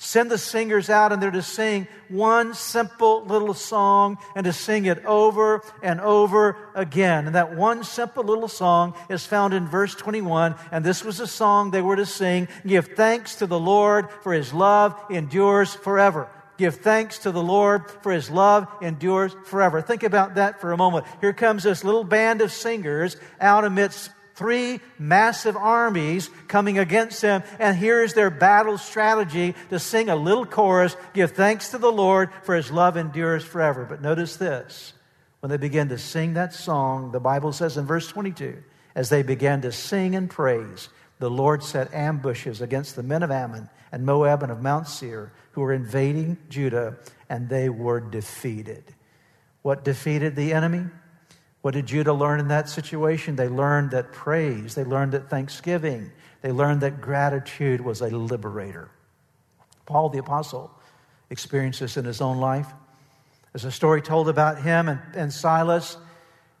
Send 0.00 0.30
the 0.30 0.38
singers 0.38 0.88
out 0.88 1.12
and 1.12 1.20
they're 1.20 1.32
to 1.32 1.42
sing 1.42 1.88
one 2.08 2.54
simple 2.54 3.24
little 3.24 3.52
song 3.52 4.18
and 4.36 4.44
to 4.44 4.52
sing 4.52 4.86
it 4.86 5.04
over 5.04 5.60
and 5.82 6.00
over 6.00 6.56
again. 6.76 7.26
And 7.26 7.34
that 7.34 7.56
one 7.56 7.82
simple 7.82 8.22
little 8.22 8.46
song 8.46 8.94
is 9.10 9.26
found 9.26 9.54
in 9.54 9.66
verse 9.66 9.96
21. 9.96 10.54
And 10.70 10.84
this 10.84 11.04
was 11.04 11.18
a 11.18 11.26
song 11.26 11.72
they 11.72 11.82
were 11.82 11.96
to 11.96 12.06
sing 12.06 12.46
Give 12.64 12.86
thanks 12.86 13.36
to 13.36 13.46
the 13.46 13.58
Lord 13.58 14.08
for 14.22 14.32
his 14.32 14.54
love 14.54 14.94
endures 15.10 15.74
forever. 15.74 16.28
Give 16.58 16.74
thanks 16.74 17.18
to 17.20 17.32
the 17.32 17.42
Lord 17.42 17.90
for 18.02 18.12
his 18.12 18.30
love 18.30 18.68
endures 18.80 19.34
forever. 19.46 19.80
Think 19.80 20.04
about 20.04 20.36
that 20.36 20.60
for 20.60 20.72
a 20.72 20.76
moment. 20.76 21.06
Here 21.20 21.32
comes 21.32 21.64
this 21.64 21.82
little 21.82 22.04
band 22.04 22.40
of 22.40 22.52
singers 22.52 23.16
out 23.40 23.64
amidst 23.64 24.10
three 24.38 24.80
massive 24.98 25.56
armies 25.56 26.30
coming 26.46 26.78
against 26.78 27.20
them. 27.20 27.42
And 27.58 27.76
here's 27.76 28.14
their 28.14 28.30
battle 28.30 28.78
strategy 28.78 29.54
to 29.70 29.78
sing 29.78 30.08
a 30.08 30.16
little 30.16 30.46
chorus 30.46 30.96
Give 31.12 31.30
thanks 31.30 31.70
to 31.70 31.78
the 31.78 31.92
Lord, 31.92 32.30
for 32.44 32.54
his 32.54 32.70
love 32.70 32.96
endures 32.96 33.44
forever. 33.44 33.84
But 33.84 34.00
notice 34.00 34.36
this 34.36 34.94
when 35.40 35.50
they 35.50 35.56
begin 35.56 35.88
to 35.88 35.98
sing 35.98 36.34
that 36.34 36.54
song, 36.54 37.12
the 37.12 37.20
Bible 37.20 37.52
says 37.52 37.76
in 37.76 37.84
verse 37.84 38.08
22, 38.08 38.62
as 38.94 39.08
they 39.08 39.22
began 39.22 39.60
to 39.62 39.72
sing 39.72 40.14
and 40.14 40.30
praise, 40.30 40.88
the 41.18 41.30
Lord 41.30 41.62
set 41.62 41.92
ambushes 41.92 42.60
against 42.60 42.96
the 42.96 43.02
men 43.02 43.22
of 43.22 43.30
Ammon 43.30 43.68
and 43.90 44.06
Moab 44.06 44.42
and 44.42 44.52
of 44.52 44.62
Mount 44.62 44.86
Seir 44.88 45.32
who 45.52 45.62
were 45.62 45.72
invading 45.72 46.38
Judah, 46.48 46.96
and 47.28 47.48
they 47.48 47.68
were 47.68 47.98
defeated. 47.98 48.94
What 49.62 49.84
defeated 49.84 50.36
the 50.36 50.52
enemy? 50.52 50.86
What 51.68 51.74
did 51.74 51.84
Judah 51.84 52.14
learn 52.14 52.40
in 52.40 52.48
that 52.48 52.66
situation? 52.66 53.36
They 53.36 53.48
learned 53.48 53.90
that 53.90 54.10
praise, 54.10 54.74
they 54.74 54.84
learned 54.84 55.12
that 55.12 55.28
thanksgiving, 55.28 56.10
they 56.40 56.50
learned 56.50 56.80
that 56.80 57.02
gratitude 57.02 57.82
was 57.82 58.00
a 58.00 58.08
liberator. 58.08 58.88
Paul 59.84 60.08
the 60.08 60.16
Apostle 60.16 60.70
experienced 61.28 61.80
this 61.80 61.98
in 61.98 62.06
his 62.06 62.22
own 62.22 62.38
life. 62.38 62.68
There's 63.52 63.66
a 63.66 63.70
story 63.70 64.00
told 64.00 64.30
about 64.30 64.62
him 64.62 64.88
and, 64.88 64.98
and 65.14 65.30
Silas 65.30 65.98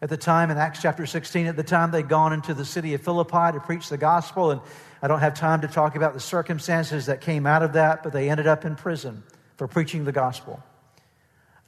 at 0.02 0.10
the 0.10 0.18
time 0.18 0.50
in 0.50 0.58
Acts 0.58 0.82
chapter 0.82 1.06
16. 1.06 1.46
At 1.46 1.56
the 1.56 1.62
time, 1.62 1.90
they'd 1.90 2.06
gone 2.06 2.34
into 2.34 2.52
the 2.52 2.66
city 2.66 2.92
of 2.92 3.00
Philippi 3.00 3.52
to 3.52 3.60
preach 3.64 3.88
the 3.88 3.96
gospel. 3.96 4.50
And 4.50 4.60
I 5.00 5.08
don't 5.08 5.20
have 5.20 5.32
time 5.32 5.62
to 5.62 5.68
talk 5.68 5.96
about 5.96 6.12
the 6.12 6.20
circumstances 6.20 7.06
that 7.06 7.22
came 7.22 7.46
out 7.46 7.62
of 7.62 7.72
that, 7.72 8.02
but 8.02 8.12
they 8.12 8.28
ended 8.28 8.46
up 8.46 8.66
in 8.66 8.76
prison 8.76 9.22
for 9.56 9.66
preaching 9.66 10.04
the 10.04 10.12
gospel. 10.12 10.62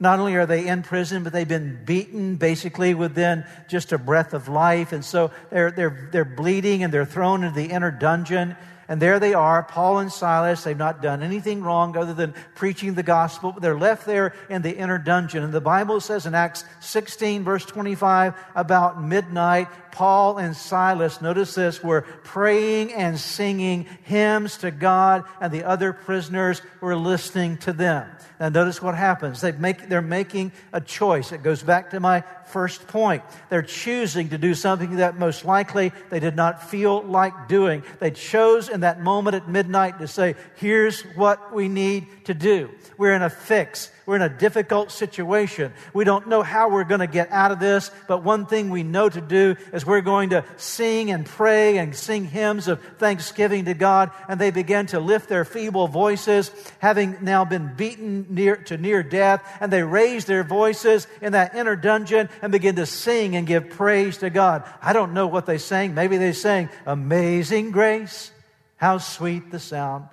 Not 0.03 0.19
only 0.19 0.35
are 0.35 0.47
they 0.47 0.67
in 0.67 0.83
prison, 0.83 1.23
but 1.23 1.35
they've 1.35 1.47
been 1.47 1.85
beaten 1.85 2.37
basically 2.37 2.95
within 2.95 3.45
just 3.69 3.93
a 3.93 3.99
breath 3.99 4.33
of 4.33 4.49
life. 4.49 4.93
And 4.93 5.05
so 5.05 5.31
they're, 5.51 5.71
they're, 5.71 6.09
they're 6.11 6.25
bleeding 6.25 6.83
and 6.83 6.93
they're 6.93 7.05
thrown 7.05 7.45
into 7.45 7.55
the 7.55 7.67
inner 7.67 7.91
dungeon. 7.91 8.57
And 8.91 9.01
there 9.01 9.21
they 9.21 9.35
are, 9.35 9.63
Paul 9.63 10.01
and 10.01 10.11
Silas. 10.11 10.65
They've 10.65 10.77
not 10.77 11.01
done 11.01 11.23
anything 11.23 11.63
wrong 11.63 11.97
other 11.97 12.13
than 12.13 12.35
preaching 12.57 12.95
the 12.95 13.05
gospel, 13.05 13.53
but 13.53 13.63
they're 13.63 13.79
left 13.79 14.05
there 14.05 14.35
in 14.49 14.63
the 14.63 14.77
inner 14.77 14.99
dungeon. 14.99 15.45
And 15.45 15.53
the 15.53 15.61
Bible 15.61 16.01
says 16.01 16.27
in 16.27 16.35
Acts 16.35 16.65
16, 16.81 17.45
verse 17.45 17.65
25, 17.65 18.35
about 18.57 19.01
midnight, 19.01 19.69
Paul 19.93 20.39
and 20.39 20.57
Silas, 20.57 21.21
notice 21.21 21.55
this, 21.55 21.85
were 21.85 22.03
praying 22.03 22.93
and 22.93 23.17
singing 23.17 23.87
hymns 24.03 24.57
to 24.59 24.73
God, 24.73 25.23
and 25.41 25.53
the 25.53 25.63
other 25.63 25.93
prisoners 25.93 26.61
were 26.81 26.97
listening 26.97 27.59
to 27.59 27.73
them. 27.73 28.09
Now, 28.41 28.49
notice 28.49 28.81
what 28.81 28.95
happens. 28.95 29.43
They 29.43 29.53
make, 29.53 29.89
they're 29.89 30.01
making 30.01 30.53
a 30.73 30.81
choice. 30.81 31.31
It 31.31 31.43
goes 31.43 31.63
back 31.63 31.91
to 31.91 32.01
my 32.01 32.25
first 32.47 32.89
point. 32.89 33.23
They're 33.51 33.61
choosing 33.61 34.31
to 34.31 34.39
do 34.39 34.55
something 34.55 34.97
that 34.97 35.19
most 35.19 35.45
likely 35.45 35.93
they 36.09 36.21
did 36.21 36.37
not 36.37 36.71
feel 36.71 37.03
like 37.03 37.49
doing. 37.49 37.83
They 37.99 38.11
chose 38.11 38.71
in 38.71 38.80
that 38.81 39.01
moment 39.01 39.37
at 39.37 39.49
midnight 39.49 39.99
to 39.99 40.09
say, 40.09 40.35
here's 40.57 41.03
what 41.17 41.53
we 41.55 41.69
need 41.69 42.07
to 42.27 42.35
do. 42.35 42.71
We're 42.97 43.15
in 43.15 43.23
a 43.23 43.31
fix. 43.31 43.91
We're 44.07 44.17
in 44.17 44.23
a 44.23 44.29
difficult 44.29 44.91
situation. 44.91 45.73
We 45.95 46.05
don't 46.05 46.29
know 46.29 46.43
how 46.43 46.69
we're 46.69 46.85
going 46.85 47.01
to 47.01 47.07
get 47.07 47.31
out 47.31 47.53
of 47.53 47.61
this, 47.61 47.91
but 48.09 48.25
one 48.25 48.47
thing 48.47 48.69
we 48.69 48.83
know 48.83 49.09
to 49.09 49.21
do 49.21 49.57
is 49.73 49.87
we're 49.87 50.01
going 50.01 50.31
to 50.31 50.45
sing 50.57 51.11
and 51.11 51.25
pray 51.25 51.79
and 51.79 51.95
sing 51.95 52.25
hymns 52.25 52.67
of 52.69 52.83
thanksgiving 52.99 53.67
to 53.67 53.75
God. 53.75 54.11
And 54.29 54.41
they 54.41 54.51
began 54.51 54.87
to 54.87 55.01
lift 55.01 55.29
their 55.29 55.45
feeble 55.45 55.87
voices, 55.87 56.51
having 56.81 57.19
now 57.23 57.45
been 57.45 57.75
beaten 57.75 58.27
near 58.31 58.57
to 58.57 58.77
near 58.77 59.03
death. 59.03 59.43
And 59.61 59.73
they 59.73 59.83
raised 59.83 60.27
their 60.27 60.45
voices 60.45 61.07
in 61.23 61.33
that 61.33 61.55
inner 61.55 61.77
dungeon 61.77 62.29
and 62.43 62.51
began 62.53 62.75
to 62.77 62.87
sing 62.87 63.37
and 63.37 63.47
give 63.47 63.71
praise 63.71 64.19
to 64.19 64.31
God. 64.31 64.65
I 64.83 64.93
don't 64.93 65.15
know 65.15 65.29
what 65.29 65.47
they 65.47 65.59
sang. 65.59 65.95
Maybe 65.95 66.17
they 66.17 66.33
sang, 66.33 66.69
Amazing 66.85 67.71
Grace, 67.71 68.33
how 68.81 68.99
sweet 68.99 69.51
the 69.51 69.61
sound 69.61 70.09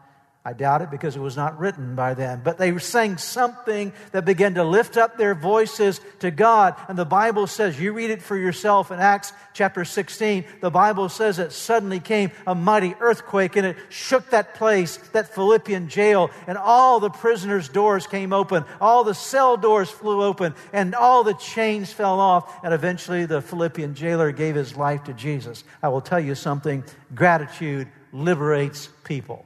I 0.47 0.53
doubt 0.53 0.81
it 0.81 0.89
because 0.89 1.17
it 1.17 1.19
was 1.19 1.35
not 1.35 1.59
written 1.59 1.93
by 1.93 2.13
them. 2.13 2.39
But 2.41 2.57
they 2.57 2.77
sang 2.77 3.17
something 3.17 3.91
that 4.13 4.23
began 4.23 4.53
to 4.53 4.63
lift 4.63 4.95
up 4.95 5.17
their 5.17 5.35
voices 5.35 5.99
to 6.19 6.31
God. 6.31 6.73
And 6.87 6.97
the 6.97 7.03
Bible 7.03 7.47
says, 7.47 7.77
you 7.77 7.91
read 7.91 8.11
it 8.11 8.21
for 8.21 8.37
yourself 8.37 8.89
in 8.89 8.97
Acts 8.97 9.33
chapter 9.53 9.83
16. 9.83 10.45
The 10.61 10.69
Bible 10.69 11.09
says 11.09 11.37
it 11.37 11.51
suddenly 11.51 11.99
came 11.99 12.31
a 12.45 12.55
mighty 12.55 12.95
earthquake 13.01 13.57
and 13.57 13.67
it 13.67 13.75
shook 13.89 14.29
that 14.29 14.53
place, 14.53 14.95
that 15.11 15.35
Philippian 15.35 15.89
jail. 15.89 16.31
And 16.47 16.57
all 16.57 17.01
the 17.01 17.09
prisoners' 17.09 17.67
doors 17.67 18.07
came 18.07 18.31
open. 18.31 18.63
All 18.79 19.03
the 19.03 19.15
cell 19.15 19.57
doors 19.57 19.89
flew 19.89 20.23
open 20.23 20.55
and 20.71 20.95
all 20.95 21.25
the 21.25 21.33
chains 21.33 21.91
fell 21.91 22.21
off. 22.21 22.63
And 22.63 22.73
eventually 22.73 23.25
the 23.25 23.41
Philippian 23.41 23.95
jailer 23.95 24.31
gave 24.31 24.55
his 24.55 24.77
life 24.77 25.03
to 25.03 25.13
Jesus. 25.13 25.65
I 25.83 25.89
will 25.89 25.99
tell 25.99 26.21
you 26.21 26.35
something 26.35 26.85
gratitude 27.13 27.89
liberates 28.17 28.89
people. 29.03 29.45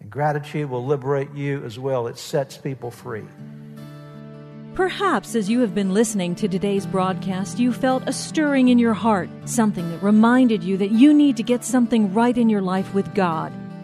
And 0.00 0.10
gratitude 0.10 0.70
will 0.70 0.84
liberate 0.84 1.32
you 1.34 1.64
as 1.64 1.78
well. 1.78 2.06
It 2.06 2.18
sets 2.18 2.56
people 2.56 2.90
free. 2.90 3.24
Perhaps 4.74 5.34
as 5.34 5.48
you 5.48 5.60
have 5.60 5.74
been 5.74 5.94
listening 5.94 6.34
to 6.34 6.48
today's 6.48 6.84
broadcast, 6.84 7.58
you 7.58 7.72
felt 7.72 8.06
a 8.06 8.12
stirring 8.12 8.68
in 8.68 8.78
your 8.78 8.92
heart, 8.92 9.30
something 9.46 9.90
that 9.90 10.02
reminded 10.02 10.62
you 10.62 10.76
that 10.76 10.90
you 10.90 11.14
need 11.14 11.36
to 11.38 11.42
get 11.42 11.64
something 11.64 12.12
right 12.12 12.36
in 12.36 12.50
your 12.50 12.60
life 12.60 12.92
with 12.92 13.14
God. 13.14 13.52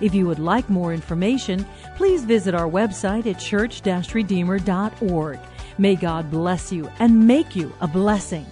If 0.00 0.14
you 0.14 0.26
would 0.26 0.38
like 0.38 0.68
more 0.68 0.92
information, 0.92 1.66
please 1.96 2.24
visit 2.24 2.54
our 2.54 2.68
website 2.68 3.26
at 3.26 3.40
church-redeemer.org. 3.40 5.38
May 5.78 5.94
God 5.96 6.30
bless 6.30 6.72
you 6.72 6.90
and 6.98 7.26
make 7.26 7.54
you 7.56 7.72
a 7.80 7.88
blessing. 7.88 8.46